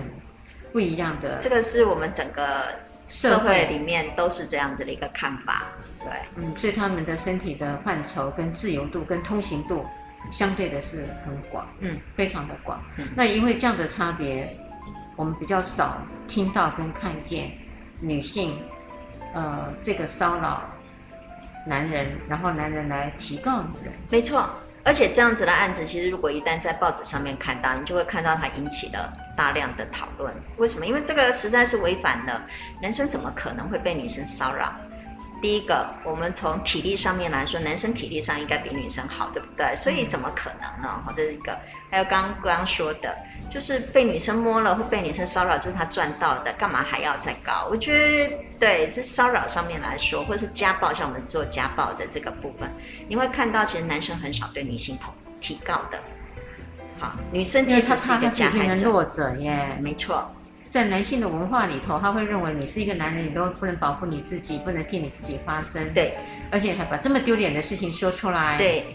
[0.73, 1.37] 不一样的。
[1.39, 2.69] 这个是我们整个
[3.07, 5.67] 社会里面都是这样子的一个看法。
[5.99, 9.85] 对，嗯，所以他们的身体的范畴跟自由度跟通行度
[10.31, 12.83] 相对的是很广，嗯，非常的广。
[12.97, 14.53] 嗯，那因为这样的差别。
[15.17, 17.51] 我们比较少听到跟看见
[17.99, 18.57] 女性，
[19.35, 20.63] 呃，这个骚扰
[21.67, 23.93] 男人，然后男人来提告女人。
[24.09, 24.49] 没错，
[24.83, 30.33] 而且这样子的案子，其实如果一旦在报纸上面看到，你就会看到它引起了大量的讨论。
[30.57, 30.85] 为什么？
[30.85, 32.41] 因为这个实在是违反了
[32.81, 34.73] 男生怎么可能会被女生骚扰？
[35.41, 39.75] 第一个，我们从体力上面来说，男生体力上应该比女生好，对不对？
[39.75, 41.01] 所以怎么可能呢？
[41.03, 41.57] 好，这是一个。
[41.89, 43.15] 还有刚刚刚说的。
[43.49, 47.67] 就是被女生摸了，会被女生骚扰，这是他赚到的，干嘛还要再告？
[47.69, 52.71] 我觉得，对，这骚扰上面来说，或者是家暴，像我们做家暴的这个部分，
[53.09, 54.97] 你会看到，其实男生很少对女性
[55.41, 55.99] 提提告的。
[56.97, 60.33] 好，女生其实是一个加害者，弱者耶，没错，
[60.71, 66.17] 在男性的文化里头，他会认为你是一个男人，你都不能保护你自己，不能替你自己发声，对，
[66.49, 68.85] 而且还把这么丢脸的事情说出来，对，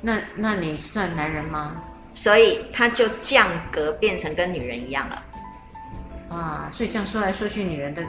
[0.00, 1.82] 那那你算男人吗？
[2.14, 5.22] 所以他就降格变成跟女人一样了，
[6.28, 8.04] 啊，所以这样说来说去，女人的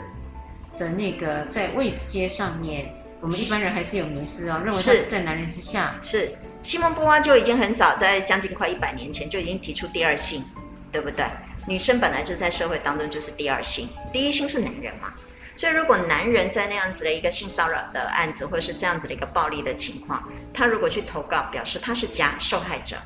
[0.77, 5.95] 的那个在位阶上面，我们一般人还是有迷失哦，认为是在男人之下。
[6.03, 10.43] 是西蒙波娃就已经很早，在将近快一百年前就已经提出第二性，
[10.91, 11.25] 对不对？
[11.67, 15.13] 女生本来就在社会当中就是第二性，第一性是男人嘛。
[15.55, 20.23] 所以如果男人在那样子的一个性骚扰的案子，或者是这样子的一个暴力的情况，
[20.53, 22.97] 他如果去投告，表示他是假受害者。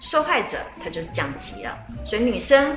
[0.00, 2.74] 受害者他就降级了，所以女生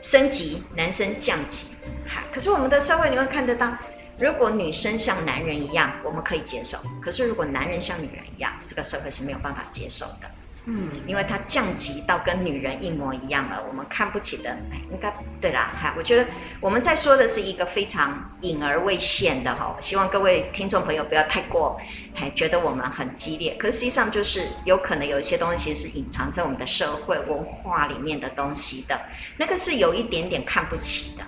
[0.00, 1.66] 升级，男生降级。
[2.08, 3.76] 哈，可是我们的社会你会看得到，
[4.18, 10.30] 如果女生像男人一样，我们可以接受；可是如果男人像女人一样，这个社会是没有办法接受的。
[10.66, 16.26] 嗯，因为他降级到跟女人一模一样了，我们看不起的，哎，应该对啦，哈，我觉得
[16.60, 21.80] 我们在说的是一个非常隐而未现的哈，希望各位听众朋友不要太过，
[22.14, 29.00] 还觉得我们很激烈，可实际上就是有可能有一些东西是隐藏在我们的社会文化里面的东西的，
[29.38, 31.24] 那个是有一点点看不起的，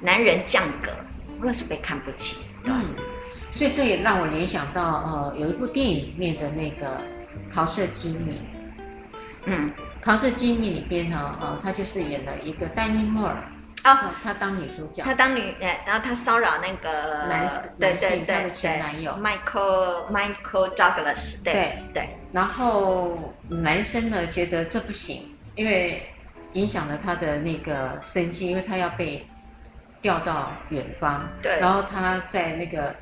[0.00, 0.92] 男人降格，
[1.40, 2.94] 那是被看不起，对，嗯，
[3.50, 7.00] 所以这也让我联想到，呃，有一部电影里面的那个
[7.52, 8.38] 桃色机密。
[9.46, 9.70] 嗯，
[10.02, 13.36] 《桃色机密》里边呢，呃，他就是演了一个黛米莫尔
[13.84, 17.46] 哦，他当女主角，他当女，哎，然后他骚扰那个男
[17.78, 19.12] 对男性，对对他的前男友。
[19.12, 26.02] Michael Michael Douglas，对对对，然后男生呢觉得这不行，因为
[26.54, 29.24] 影响了他的那个生计，因为他要被
[30.02, 32.92] 调到远方，对，然后他在那个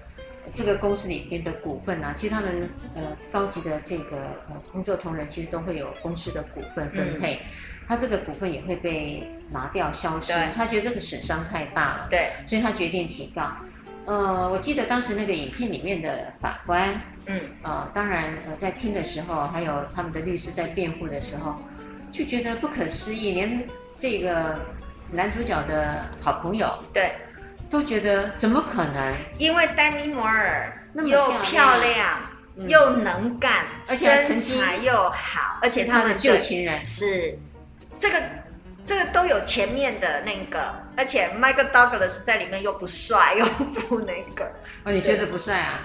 [0.52, 7.36] 这个公司里边的股份啊，其实他们呃高级的这个呃工作同仁其实都会有公司的股份分配。
[7.36, 7.46] 嗯。
[7.86, 13.52] 他这个股份也会被拿掉、消失，他觉得这个损伤太大了，对，所以他决定提告。
[14.06, 21.56] 呃，我记得当时那个影片里面的法官，嗯，呃，当然呃在听的时候，还有他们的律师在辩护的时候，
[22.10, 24.58] 就觉得不可思议，连这个
[25.12, 27.12] 男主角的好朋友，对，
[27.74, 29.16] 都觉得怎么可能？
[29.38, 32.20] 因为丹尼摩尔又漂亮。
[32.68, 37.36] 又能干，而且身材又好，而且他的旧情人是
[37.98, 38.22] 这个
[38.86, 44.44] 这个都有前面的那个，而且 Michael Douglas 在里面又不帅 又不那个。
[44.84, 45.80] 哦，你觉得不帅啊？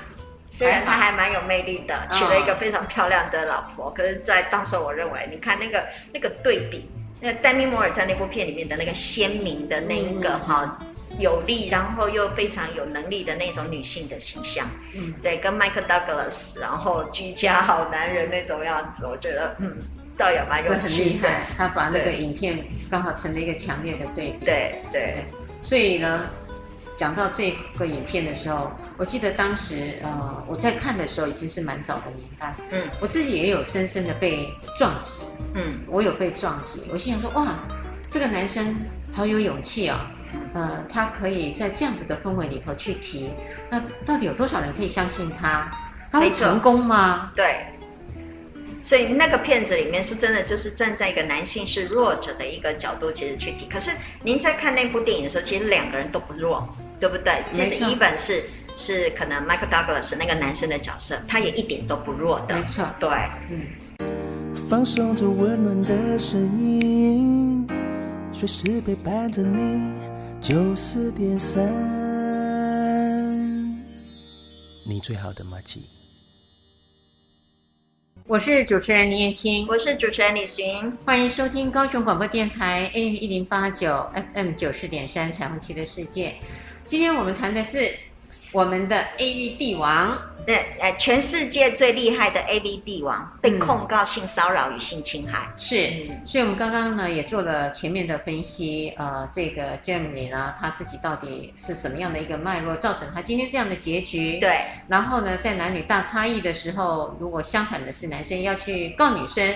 [0.52, 6.88] 虽然他还蛮有魅力的，娶了一个非常漂亮的老婆，可是，在当时我认为，你看那个那个对比，
[7.20, 10.78] 那丹尼摩尔在那部片里面的那个鲜明的那一个哈。
[11.20, 19.78] 有力，然后又非常有能力的那种女性的形象，嗯，对，跟 Michael Douglas，然后居家好男人那种样子，我觉得，嗯，
[20.18, 20.82] 倒也蛮有趣的。
[20.82, 22.58] 很厉害，他把那个影片
[22.90, 24.46] 刚好成了一个强烈的对比。
[24.46, 25.26] 对对，对，
[25.62, 26.26] 所以呢，
[26.96, 37.60] 讲到这个影片的时候，我记得当时，呃，我在看的时候已经是蛮早的年代，嗯，我自己也有深深的被撞击，嗯，我有被撞击，我心想说，哇，
[38.10, 38.76] 这个男生
[39.12, 40.19] 好有勇气啊、哦。
[40.54, 43.30] 呃，他可以在这样子的氛围里头去提，
[43.70, 45.70] 那到底有多少人可以相信他？
[46.12, 47.32] 他会成功吗？
[47.36, 47.66] 对，
[48.82, 53.68] 所以那个片子里面是真的，就是站在一个男性是弱者的一个角度，其实去提。
[53.72, 53.92] 可是
[54.24, 56.68] 您在看那部电影的时候，其实两个人都不弱，
[57.00, 57.44] 对不对？
[57.52, 58.44] 其实一本是
[58.76, 62.56] 是可能 Michael Douglas 那个男生的角色，他也一点都不弱的。
[62.56, 63.10] 没错，对，
[63.52, 63.62] 嗯。
[64.70, 67.68] 放松着温暖的声音，
[68.32, 69.94] 随时陪伴着你。
[70.42, 71.68] 九四点三，
[74.88, 75.82] 你最好的马吉。
[78.26, 86.34] 我是主持人林燕青，我是主持人李寻，欢迎收听高雄广播电台 AM 一零八九 FM 九四点三彩虹旗的世界。
[86.86, 87.94] 今天我们谈的是
[88.52, 90.18] 我们的 AV 帝王。
[90.46, 104.40] 对，呃，全世界最厉害的 AV 帝王被控告性骚扰与性侵害，嗯、是，所以我们刚刚呢也做了前面的分析，呃，这个 Jeremy 呢他自己到底是什么样的一个脉络，造成他今天这样的结局？
[104.40, 109.54] 对，然后呢，在男女大差异的时候，如果相反的是男生要去告女生，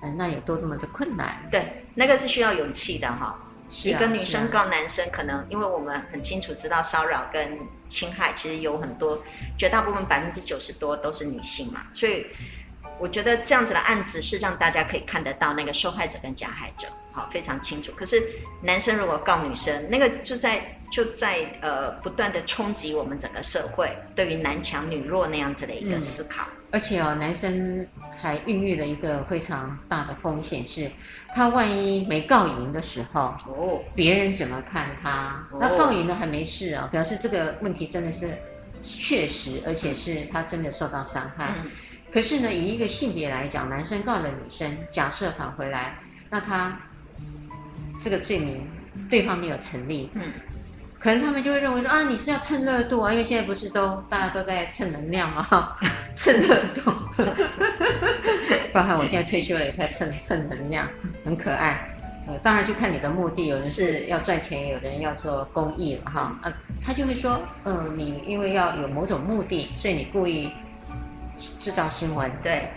[0.00, 1.42] 呃，那有多么的困难？
[1.50, 3.36] 对，那个是需要勇气的哈。
[3.84, 9.22] 一个女生告男生，可能因为我们很清楚知道骚扰跟侵害，其实有很多，
[9.58, 12.26] 绝大部分百分之九十多都是女性嘛，所以
[12.98, 17.92] 我觉得这样子的案子是让大家可以看得到那个受害者跟加害者，好，非常清楚。
[17.96, 18.22] 可是
[18.62, 26.44] 男生如果告女生，那个就在就在呃不断的冲击我们整个社会对于男强女弱那样子的一个思考。
[26.44, 27.86] 嗯而且哦，男生
[28.18, 30.90] 还孕育了一个非常大的风险，是
[31.34, 35.46] 他万一没告赢的时候，哦，别人怎么看他？
[35.60, 38.36] 那告赢了还没事啊，表示这个问题真的是
[38.82, 41.54] 确实，而且是他真的受到伤害。
[42.12, 45.98] 可是呢，以一个性别来讲，男生告了女生，假设返回来，
[46.28, 46.76] 那他
[48.00, 48.68] 这个罪名
[49.08, 50.10] 对方没有成立。
[50.14, 50.22] 嗯。
[51.06, 55.76] 可能他们就会认为说啊，你是要蹭热度啊，因为现在不是都大家都在蹭能量吗？
[56.16, 56.92] 蹭热度，
[58.74, 60.88] 包括我现在退休了也在蹭蹭能量，
[61.24, 61.88] 很可爱。
[62.26, 66.36] 呃，当然就看你的目的，有人是要赚钱，有人要做公益了哈。
[66.42, 66.52] 啊，
[66.84, 70.50] 他就会说，嗯、你因为要有某种目的，所以你故意
[71.60, 72.68] 制造新闻，对。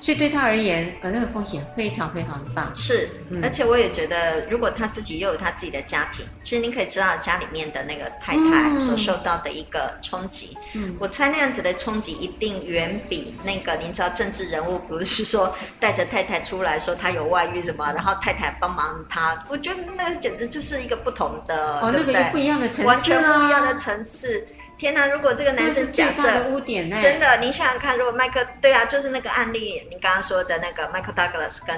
[0.00, 2.70] 所以对他而言，呃，那个风险非常非常大。
[2.74, 3.08] 是，
[3.42, 10.56] 而且我也觉得，如果他自己又有他自己的家庭，其实您可以知道家里面的那个太太所受到的一个冲击。
[10.74, 24.46] 嗯，我猜那样子的冲击一定远比那个您知道政治人物，不是说带着太太出来说他有外遇什么，然后太太帮忙他，我觉得那简直就是一个不同的，哦，对对那个不一样的层次，啊，完全不一样的层次。
[24.78, 25.06] 天哪！
[25.06, 31.76] 如果这个男生假设的污点真的，你想想看，如果麦克对啊，就是那个案例，你刚刚说的那个 Michael Douglas 跟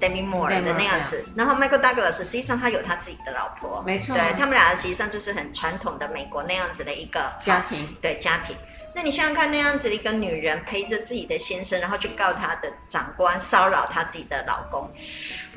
[0.00, 8.56] Demi Moore 的那样子，然后 Michael Douglas 实际上他有他自己的老婆，没错，对他们俩实际上就是很传统的美国那样子的一个家庭，对家庭。
[8.92, 14.90] 那你想想看，那样子的一个女人陪着自己的先生，然后去告她的长官骚扰她自己的老公，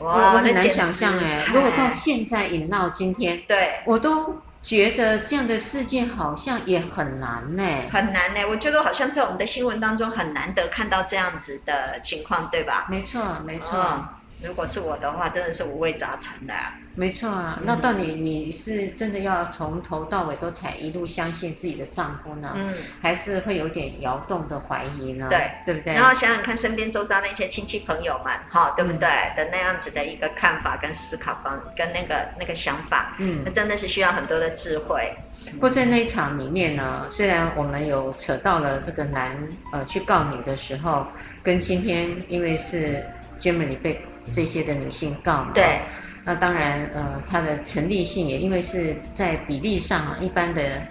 [0.05, 1.45] 哇，我很难想象哎。
[1.47, 8.39] 如果到现在引到今天，对，我都觉得这样的事件好像也很难呢，很难呢。
[8.49, 12.87] 我觉得好像在我们的新闻当中很难得看到这样子的情况，对吧？
[12.89, 13.77] 没错，没错。
[13.77, 14.07] 哦
[14.45, 16.73] 如果是我的话，真的是五味杂陈的、啊。
[16.95, 22.51] 没错啊，那到底你是真的要从头到尾都才一路相信自己的丈夫呢？
[22.55, 25.27] 嗯，还是会有点摇动的怀疑呢？
[25.29, 25.93] 对，对不对？
[25.95, 29.07] 然后想想看，身边周遭那些亲戚朋友们，哈，对不对？
[29.07, 35.11] 嗯、的那样子的一个看法跟思考方，跟那个那个想法，嗯，那真的是需要很多的智慧。
[35.53, 39.35] 不过在那一场里面呢，虽然我们有扯到了这个男
[39.71, 41.07] 呃去告女的时候，
[41.41, 43.03] 跟今天因为是
[43.39, 43.99] Germany 被。
[44.31, 45.81] 这些的女性告嘛，对，
[46.23, 50.81] 那当然，呃，它的成立性也因为是在比例上，一般的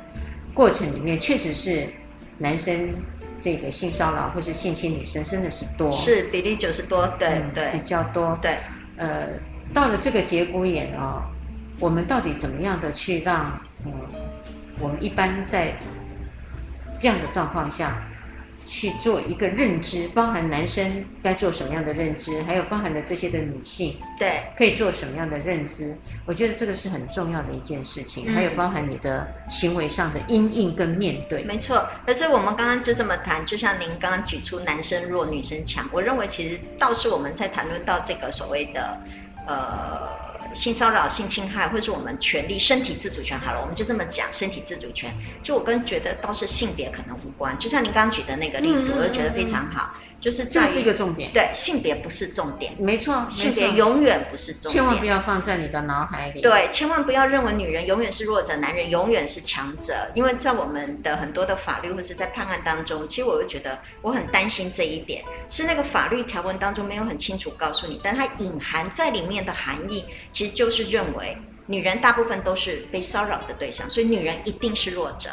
[0.53, 1.89] 过程里面，确实是
[2.39, 2.91] 男生
[3.41, 8.59] 这个性骚扰或是性侵女生真的是多，是比例九十多，对、嗯、对，比较多，对，
[8.97, 9.29] 呃，
[9.73, 11.23] 到了这个节骨眼啊、哦，
[11.81, 13.93] 我们到底怎么样的去让，嗯，
[14.79, 15.75] 我们一般在
[16.99, 18.03] 这样的状况下。
[18.73, 25.95] 去做一个认知，包含男生该做什么样的认知，还有包含的这些的女性，对，可以做什么样的认知？
[26.25, 31.45] 我觉得这个是很重要的一件事情，嗯、还有包含你的行为上的阴影跟面对。
[31.45, 38.97] 没错，可是我们刚刚就这么谈，就像您刚刚举出男生弱，女生强，我认为其实倒是我们在谈论到这个所谓的，
[39.47, 40.22] 呃。
[40.55, 45.13] 性骚扰、性侵害，或是我们权利、身体自主权，好了，我们就这么讲，身体自主权。
[45.43, 47.59] 就我跟觉得，倒是性别可能无关。
[47.59, 49.95] 就像您刚刚举的那个例子，嗯、我就觉得非常好。
[50.23, 56.41] 就是这是一个重点，对，性别不是重点，没错，性别永远不是重点，千万不要放在你的脑海里。
[56.41, 75.31] 对，千万不要认为女人永远是弱者，男人永远是强者，因为在我们的很多的法律或是在判案当中，其实我会觉得我很担心这一点，是那个法律条文当中没有很清楚告诉你，但它隐含在里面的含义，其实就是认为女人大部分都是被骚扰的对象，所以女人一定是弱者，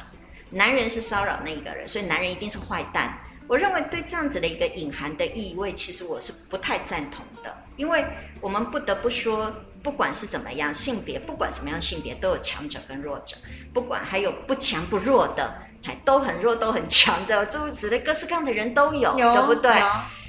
[0.49, 3.15] 男人是骚扰那一个人，所以男人一定是坏蛋。
[3.49, 8.05] 我认为对这样子的一个隐含的意味，其实我是不太赞同的，因为
[8.39, 13.35] 我们不得不说，不管是怎么样性别，不管什么样性别，都有强者跟弱者，
[13.73, 15.51] 不管还有不强不弱的，
[15.83, 19.71] 还都很弱都很强的，诸如此类各式各样的人都有，有对不对？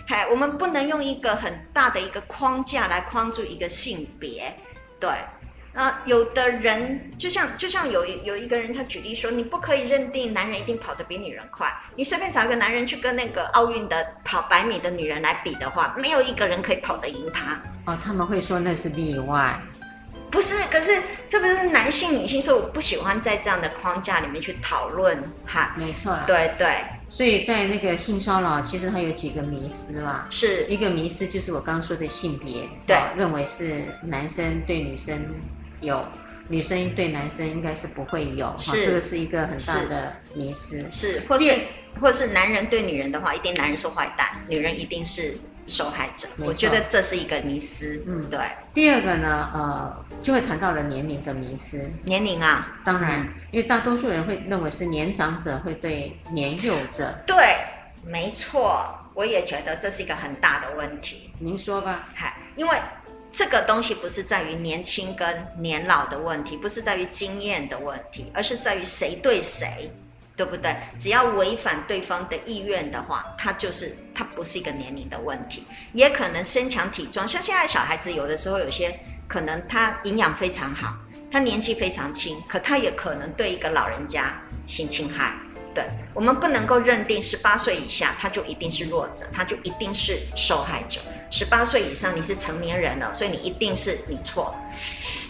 [0.08, 4.56] 还我们不能用一个很大的一个框架来框住一个性别，
[4.98, 5.10] 对。
[5.72, 11.72] 啊，有的人就像就像有有一个人，他举例说，你不可以认定男人一定跑得比女人快。
[11.94, 17.60] 你随便找一个男人去跟那个奥运的跑百米的女人来比的话，没有一个人可以跑得赢他。
[17.84, 19.56] 哦，他们会说那是例外，
[20.28, 20.56] 不是？
[20.72, 25.22] 可是这不是男性女性，所以我不喜欢在这样的框架里面去讨论。
[25.46, 26.82] 哈，没错，对对。
[27.08, 30.26] 所以在那个性骚扰，其实它有几个迷思啦。
[30.30, 35.24] 是一个迷思，就是我刚刚说的性别，对，认为是男生对女生。
[35.80, 36.04] 有
[36.48, 41.54] 女生对男生应该是不会有，哈这个是一个很大的迷失，是，是或是
[42.00, 45.36] 或是男人对女人的话，一定男人是坏蛋，女人一定是
[45.68, 46.26] 受害者。
[46.38, 48.02] 我觉得这是一个迷失。
[48.06, 48.40] 嗯，对。
[48.74, 51.88] 第二个呢，呃，就会谈到了年龄的迷失。
[52.04, 57.14] 年龄啊，当然，因为大多数人会认为是年长者会对年幼者。
[57.26, 57.36] 对，
[58.04, 61.30] 没错，我也觉得这是一个很大的问题。
[61.38, 62.76] 您说吧，嗨，因为。
[63.32, 69.90] 这个东西不是在于年轻跟年老的问题，不是在于经验的问题，而是在于谁对谁，
[70.36, 70.76] 对不对？
[70.98, 77.26] 只要违反对方的意愿的话，他就是他不是一个年龄的问题，也可能身强体壮。
[77.26, 80.94] 像现在小孩子有的时候有些可能他营养非常好，
[81.30, 85.34] 他年纪非常轻，可他也可能对一个老人家性侵害。
[85.72, 91.00] 对，我们不能够认定十八岁以下他就一定是弱者，他就一定是受害者。
[91.30, 94.54] 十八岁以上你是成年人了，所以你一定是你错，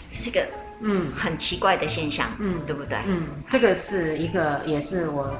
[0.09, 0.45] 这是一个
[0.81, 2.97] 嗯很奇怪的现象，嗯，对不对？
[3.05, 5.39] 嗯，这个是一个也是我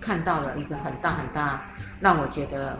[0.00, 1.66] 看到了一个很大很大
[2.00, 2.78] 让我觉得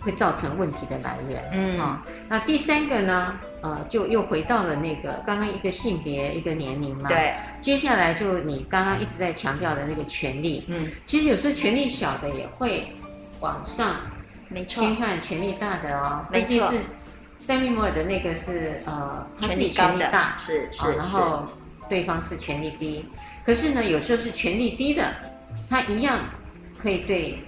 [0.00, 1.44] 会造成问题的来源。
[1.52, 3.34] 嗯啊，那第三个呢？
[3.62, 7.08] 呃，就又回到了那个刚刚一个性别一个年龄嘛。
[7.08, 7.34] 对。
[7.60, 12.86] 接下来就你刚刚一直在强调的那个权利，嗯，其实有时候权力小的也会
[13.40, 13.96] 往上，
[14.48, 16.26] 没错，侵犯权力大的哦。
[16.32, 16.62] 毕竟。
[16.70, 16.80] 是
[17.46, 21.46] 戴密摩尔的那个是呃他自己权力大，是是、哦，然后
[21.88, 23.04] 对方是权力低，
[23.44, 25.14] 可是呢有时候是权力低的，
[25.70, 26.20] 他一样
[26.82, 27.38] 可以对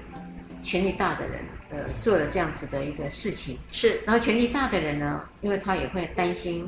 [0.63, 1.45] 权力大的人。
[1.71, 6.67] 呃，做了这样子的一个事情是，然后权力大的人呢，因为他也会担心，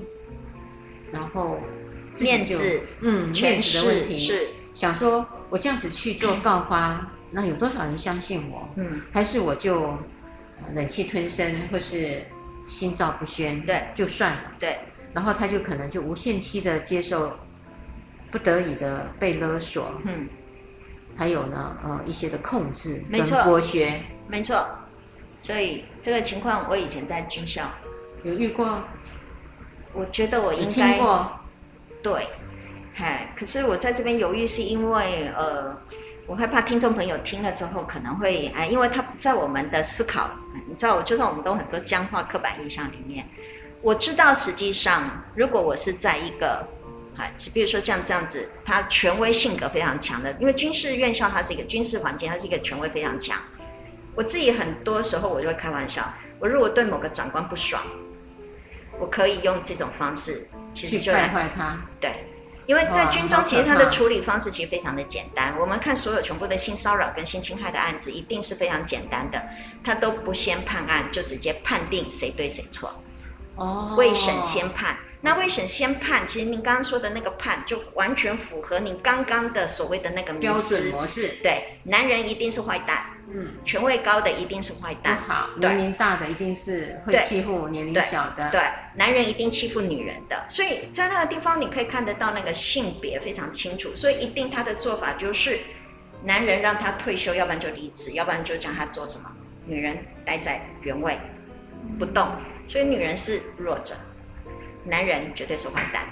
[1.10, 1.58] 然后
[2.14, 8.68] 自己就面子，嗯，面子的问题是，想说我这样子去做告发，那有多少人相信我？
[8.76, 9.98] 嗯，还是我就、呃
[10.74, 12.24] 忍气吞声，或是
[12.64, 13.60] 心照不宣？
[13.66, 14.52] 对，就算了。
[14.58, 14.78] 对，
[15.12, 17.36] 然后他就可能就无限期的接受，
[18.30, 20.28] 不得已的被勒索，嗯，
[21.16, 24.66] 还有呢，呃，一些的控制跟没错剥削，没错。
[25.42, 27.70] 所以这个情况我以前在军校
[28.22, 28.84] 有遇过，
[29.92, 30.98] 我觉得我应该
[32.02, 32.26] 对，
[32.94, 35.76] 嗨，可是我在这边犹豫，是因为呃，
[36.30, 40.30] 我害怕听众朋友听了之后可能会哎，因为他不在我们的思考，
[40.68, 43.26] 你知道，就算我们都很多僵化刻板印象里面，
[43.82, 46.64] 我知道实际上，如果我是在一个，
[47.16, 53.36] 啊，比如说像这样子，他权威性格非常强的，因为军事院校它是一个军事环境，它是一个权威非常强。
[54.14, 57.82] 我自己很多时候我就会开玩笑，我如果对某个长官不爽，
[59.00, 61.76] 我可以用这种方式，其实就去败坏他。
[62.00, 62.24] 对，
[62.66, 65.54] 因为在军中，其实它的处理方式其实非常的简单。
[65.58, 69.42] 我们看所有全部的性骚扰跟性侵害的案子，一定是非常简单的，
[69.84, 72.92] 他都不先判案，就直接判定谁对谁错。
[73.56, 81.36] 哦，未审先判，那未审先判，其实您刚刚说的那个判，就完全符合您刚刚的所谓的那个迷标准模式。
[81.42, 85.68] 对，男人一定是坏蛋，嗯，权位高的一定是坏蛋，好，对。
[85.70, 88.50] 年龄大的一定是会欺负年龄小的。
[88.50, 88.60] 对，
[88.96, 95.60] 男人一定欺负女人的，所以在那个地方你可以看得到那个性别非常清楚，所以一定他的做法就是，
[96.24, 99.30] 男人让他退休，要不然就离职，要不然就叫他做什么，
[99.66, 101.18] 女人待在原位
[101.98, 102.26] 不动，
[102.68, 103.94] 所以女人是弱者，
[104.84, 106.04] 男人绝对是坏蛋。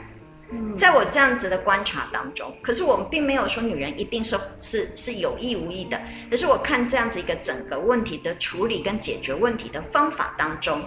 [0.50, 6.00] 嗯，在我这样子的观察当中，可是我们并没有说女人一定是是是有意无意的，
[6.30, 10.82] 可是我看这样子一个整个问题的处理跟解决问题的方法当中，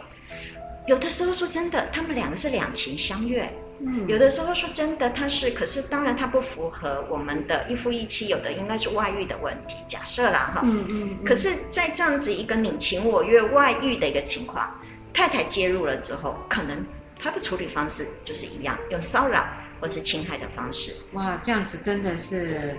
[0.88, 3.46] 有的时候说真的，他们两个是两情相悦；
[3.80, 10.62] 嗯有的时候说真的，他是，可是当然他不符合我们的一夫一妻，有的应该是外遇的问题，假设啦哈。
[10.64, 14.68] 嗯嗯，嗯可是，在这样子一个你情我愿、外遇的一个情况，
[15.14, 16.84] 太太介入了之后，可能
[17.22, 19.46] 他的处理方式就是一样，用骚扰
[19.80, 20.96] 或是侵害的方式。
[21.14, 22.76] 哇，这样子真的是，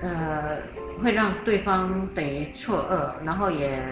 [0.00, 0.58] 呃，
[1.02, 3.82] 会让对方等于错愕，然后也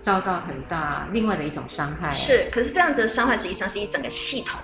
[0.00, 2.12] 遭到很大另外的一种伤害。
[2.12, 4.60] 是，可是这样子的伤害实际上是一整个系统。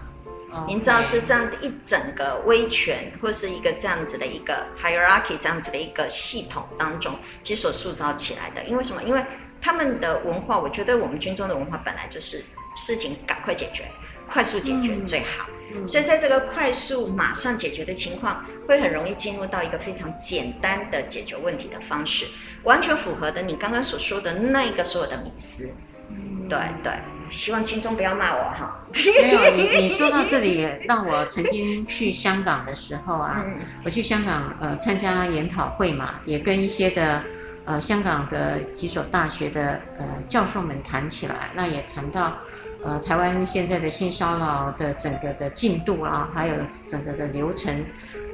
[0.53, 8.63] 哦，您知道是这样子一整个威权，或是一个这样子的一个 hierarchy 这样子的一个系统当中，其实所塑造起来的。
[8.65, 9.03] 因为什么？
[9.03, 9.25] 因为
[9.61, 12.45] 他们的文化，我觉得我们军中的文化本来就是
[12.77, 13.85] 事情赶快解决，
[14.31, 15.47] 快速解决最好。
[15.75, 22.25] 嗯，所以在这个快速马上解决的情况，会很容易进入到一个非常简单的解决问题的方式，
[22.63, 25.75] 完全符合的你刚刚所说的那一个所有的迷思。
[26.09, 26.93] 嗯对对，
[27.33, 28.81] 希望军中不要骂我哈。
[29.21, 37.21] 没有你，你说到这里，让我曾经去香港的时候啊，嗯我去香港呃参加研讨会嘛，也跟一些的
[37.65, 42.39] 呃香港的几所大学的呃教授们谈起来，那也谈到
[42.87, 46.55] 呃台湾现在的性骚扰的整个的进度啊，还有
[46.87, 47.85] 整个的流程，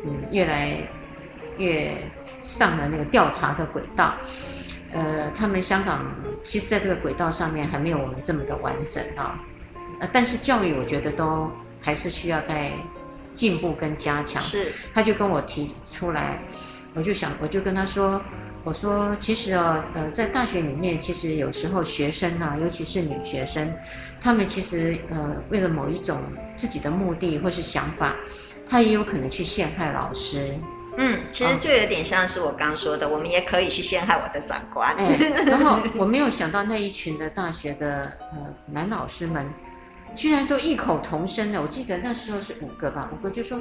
[0.05, 0.77] 嗯，越来
[1.57, 1.97] 越
[2.43, 4.15] 上了那个调查的轨道。
[4.93, 6.05] 呃，他们香港
[6.45, 9.41] 其实在这个轨道上面还没有我们这么的完整啊，
[10.01, 11.51] 呃，但是教育我觉得都
[11.81, 12.71] 还是需要再
[13.33, 14.43] 进步跟加强。
[14.43, 16.39] 是，他就跟我提出来，
[16.93, 18.21] 我就想，我就跟他说，
[18.65, 23.73] 我说其实哦，呃，在大学里面，其实有时候学生啊，尤其是女学生，
[24.23, 26.21] 她们其实呃，为了某一种
[26.57, 28.15] 自己的目的或是想法，
[28.69, 30.55] 他也有可能去陷害老师。
[30.97, 34.95] 嗯，其实就有点像是我刚刚说的，我们也可以去陷害我的长官。
[34.95, 35.17] 哎，
[35.47, 39.49] 然后我没有想到那一群的大学的呃男老师们，
[40.15, 41.61] 居然都异口同声的。
[41.61, 43.59] 我记得那时候是五个吧，五个就说，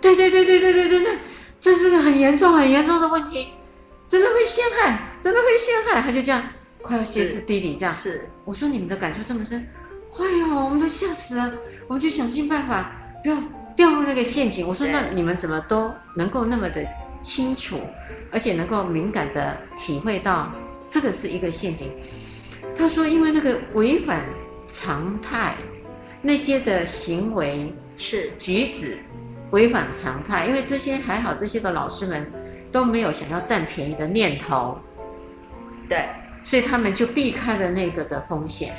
[0.00, 1.18] 对对对对对对对对，
[1.60, 3.48] 这是个很严重很严重的问题，
[4.08, 6.00] 真的会陷害，真的会陷害。
[6.00, 6.42] 他就这样
[6.82, 7.94] 快要歇斯底里这样。
[7.94, 9.66] 是，我说你们的感受这么深，
[10.18, 11.52] 哎呦，我们都吓死了，
[11.86, 13.36] 我们就想尽办法不要
[13.76, 14.66] 掉入那个陷阱。
[14.66, 16.86] 我说那你们怎么都能够那么的
[17.20, 17.80] 清楚，
[18.30, 20.50] 而且能够敏感的体会到
[20.88, 21.92] 这个是一个陷阱？
[22.76, 24.24] 他说因为那个违反
[24.68, 25.56] 常态，
[26.22, 28.98] 那些的行为是，举止
[29.50, 32.30] 违反常态，因为这些还好，这些的老师们
[32.70, 34.78] 都没有想要占便宜的念头，
[35.88, 36.08] 对。
[36.48, 38.74] 所以他们就避开了那个的风险。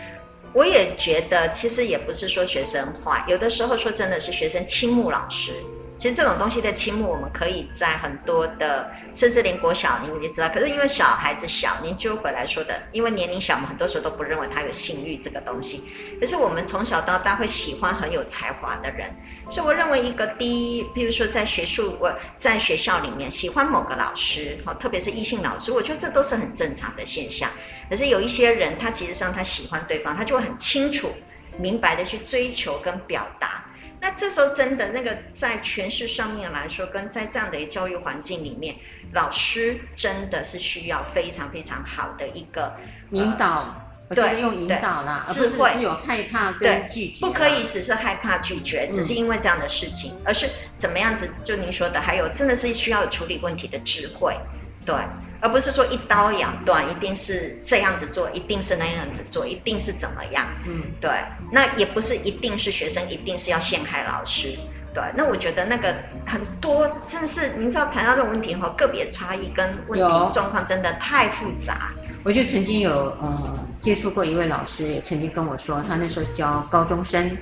[0.54, 5.54] 我也觉得，其实也不是说学生坏，有的时候说真的是学生倾慕老师，
[6.00, 10.47] 其实这种东西的倾慕，我们可以在很多的，甚至连国小你也知道。
[10.47, 15.84] 可是因为小孩子小，您就回来说的，因为年龄小，我们很多时候都不认为他有性欲这个东西。
[16.18, 19.14] 可是我们从小到大会喜欢很有才华的人，
[19.50, 27.52] 所以我认为一个第一，比如说在学术，我在学校里面喜欢某个老师，哈，特别是异性老师，我觉得这都是很正常的现象。
[27.89, 31.12] 可是有一些人，他其实上他喜欢对方，他就会很清楚、
[31.58, 33.66] 明白的去追求跟表达。
[34.02, 38.76] 那这时候真的那个在诠释上面来说，跟在这样的一教育环境里面，
[39.14, 42.74] 老师真的是需要非常非常好的一个
[43.12, 43.76] 引导，
[44.10, 51.30] 我觉得用引导啦，智慧，只有害怕跟拒绝，不可以只是害怕拒绝，只是因为这样的事情，嗯、而是怎么样子？
[51.43, 54.36] 就您说的，还有真的是需要有处理问题的智慧。
[54.90, 54.98] 对，
[55.40, 60.48] 而不是说一刀两断，一定是这样子做，一定是那样子做，一定是怎么样？
[60.66, 61.12] 嗯，对，
[61.52, 64.58] 那也不是一定是学生，一定是要陷害老师。
[64.96, 65.94] 对，那我觉得那个
[66.26, 71.92] 很多真的是，您知道谈到这种问题哈，个别差异跟问题状况真的太复杂。
[72.24, 77.38] 我就曾经有呃接触过一位老师，也曾经跟我说，他那时候教高中生，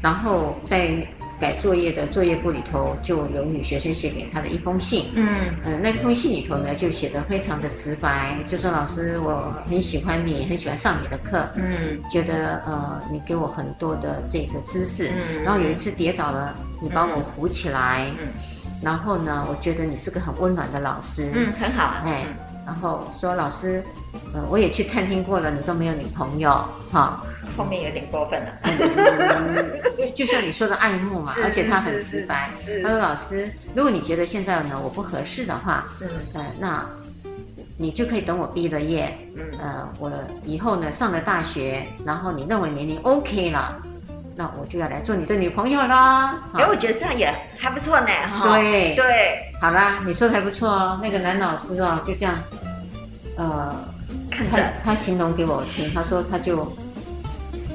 [0.00, 1.04] 然后在。
[1.40, 5.26] 改作业的作业簿里头就有女学生写给他的一封信，嗯。
[5.64, 18.28] 嗯，那封信里头呢就写得非常的直白，就说老师我很喜欢你，很喜欢上你的课，嗯，觉得呃你给我很多的这个知识，嗯，然后有一次跌倒了，你帮我扶起来，嗯，
[18.82, 22.24] 然后呢，我觉得你是个很温暖的老师，嗯，很好啊，哎，
[22.64, 23.82] 然后说老师，
[24.32, 26.50] 呃，我也去探听过了，你都没有女朋友，
[26.92, 27.22] 哈。
[27.56, 29.80] 后面有点过分了，嗯，
[30.14, 32.50] 就像你说的爱慕嘛，而且他很直白。
[32.82, 36.84] 他说：“老师，如果你觉得现在呢我不合适的话，嗯，呃，那
[37.76, 40.12] 你就可以等我毕了业，嗯，呃，我
[40.44, 43.74] 以后呢上了大学，然后你认为年龄 OK 了，
[44.36, 46.40] 那我就要来做你的女朋友啦。
[46.54, 48.08] 哎，我觉得这样也还不错呢，
[48.42, 51.00] 对对，好啦，你说的还不错哦。
[51.02, 52.34] 那个男老师哦，就这样，
[53.36, 53.74] 呃，
[54.30, 56.70] 看着他，他形容给我听，他说他就。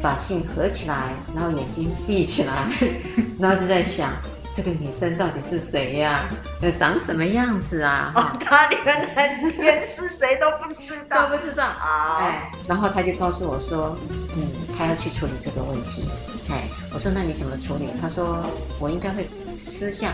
[0.02, 2.54] 把信合起来，然后眼睛闭起来，
[3.40, 4.14] 然后就在想
[4.52, 6.30] 这个女生到底是谁呀？
[6.62, 8.12] 呃，长什么样子啊？
[8.16, 12.18] 哦，他原来连是谁都不知道，都不知道啊。
[12.22, 13.98] 哎，然后他就告诉我说，
[14.36, 16.10] 嗯，他要去处理这个问题。
[16.50, 17.90] 哎，我说那你怎么处理？
[18.02, 18.44] 他说
[18.80, 19.30] 我应该会
[19.60, 20.12] 私下。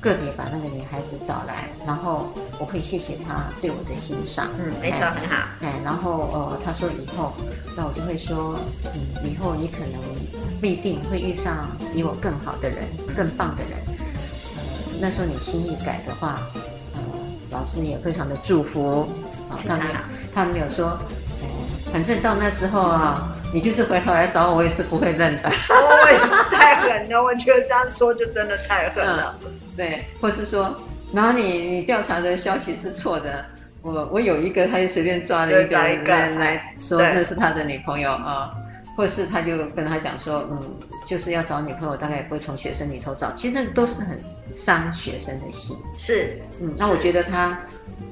[0.00, 4.48] 个别把那个女孩子找来，然后我会谢谢她对我的欣赏。
[4.58, 5.46] 嗯，没错，很好。
[5.60, 7.32] 哎，然后呃，她说以后，
[7.76, 8.58] 那我就会说，
[8.94, 10.00] 嗯，以后你可能
[10.58, 12.84] 不一定会遇上比我更好的人，
[13.14, 13.72] 更棒的人。
[14.56, 14.62] 呃，
[15.00, 16.40] 那时候你心意改的话，
[16.94, 17.00] 呃，
[17.50, 19.06] 老师也非常的祝福。
[19.50, 19.94] 啊，他没有，
[20.32, 20.86] 他没有说，
[21.42, 25.48] 呃，反正到那时候啊，你就是回头来找我，我也是不会认的。
[25.48, 27.22] 哦，太狠了！
[27.22, 29.36] 我觉得这样说就真的太狠了。
[29.44, 30.76] 嗯对，或是说，
[31.12, 33.46] 然后你你调查的消息是错的，
[33.80, 38.52] 我我有一个，他就随便抓了一个人来说那是他的女朋友啊，
[38.94, 40.60] 或是他就跟他讲说，嗯，
[41.06, 44.18] 就是要找女朋友，大概也不会从学生里头找，其实那都是很
[44.54, 45.78] 伤学生的心。
[45.96, 47.58] 是，嗯，那我觉得他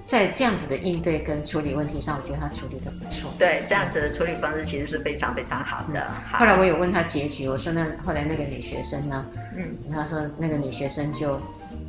[0.08, 3.30] 在这样子的应对跟处理问题上，我觉得他处理的不错。
[3.38, 6.00] 对，这样子的处理方式其实是非常非常好的。
[6.00, 9.26] 嗯、好后来我有问他结局，我说那后来那个女学生呢？
[9.56, 11.38] 嗯，他说那个女学生就。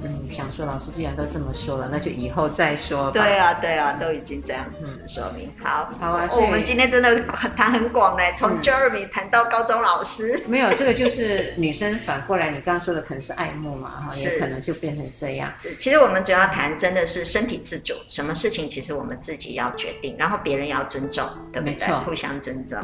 [0.03, 3.11] 嗯，想说老师既然都这么说了，那就以后再说吧。
[3.11, 5.47] 对啊，对啊，都已经这样子说明。
[5.59, 6.27] 嗯、好，好啊。
[6.31, 7.21] 我们今天真的
[7.55, 10.41] 谈很广嘞，从 Jeremy 谈到高中老师。
[10.45, 15.51] 嗯、没有，这个就是女生反过来，你刚刚说的可能是爱慕嘛，哈，也可能就变成这样。
[15.61, 21.73] 是，其实我们主要谈真的是身体自主，什么事情其实我们自己要决定，然后别人要尊重，对不对？
[21.73, 22.79] 没错，互相尊重。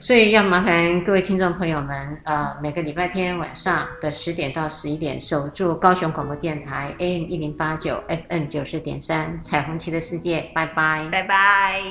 [0.00, 11.82] 所以要麻烦各位听众朋友们，呃，每个礼拜天晚上的十点到十一点，守住高雄广播电台 AM 一零八九 FM 九四点三彩虹旗的世界，拜拜，拜拜。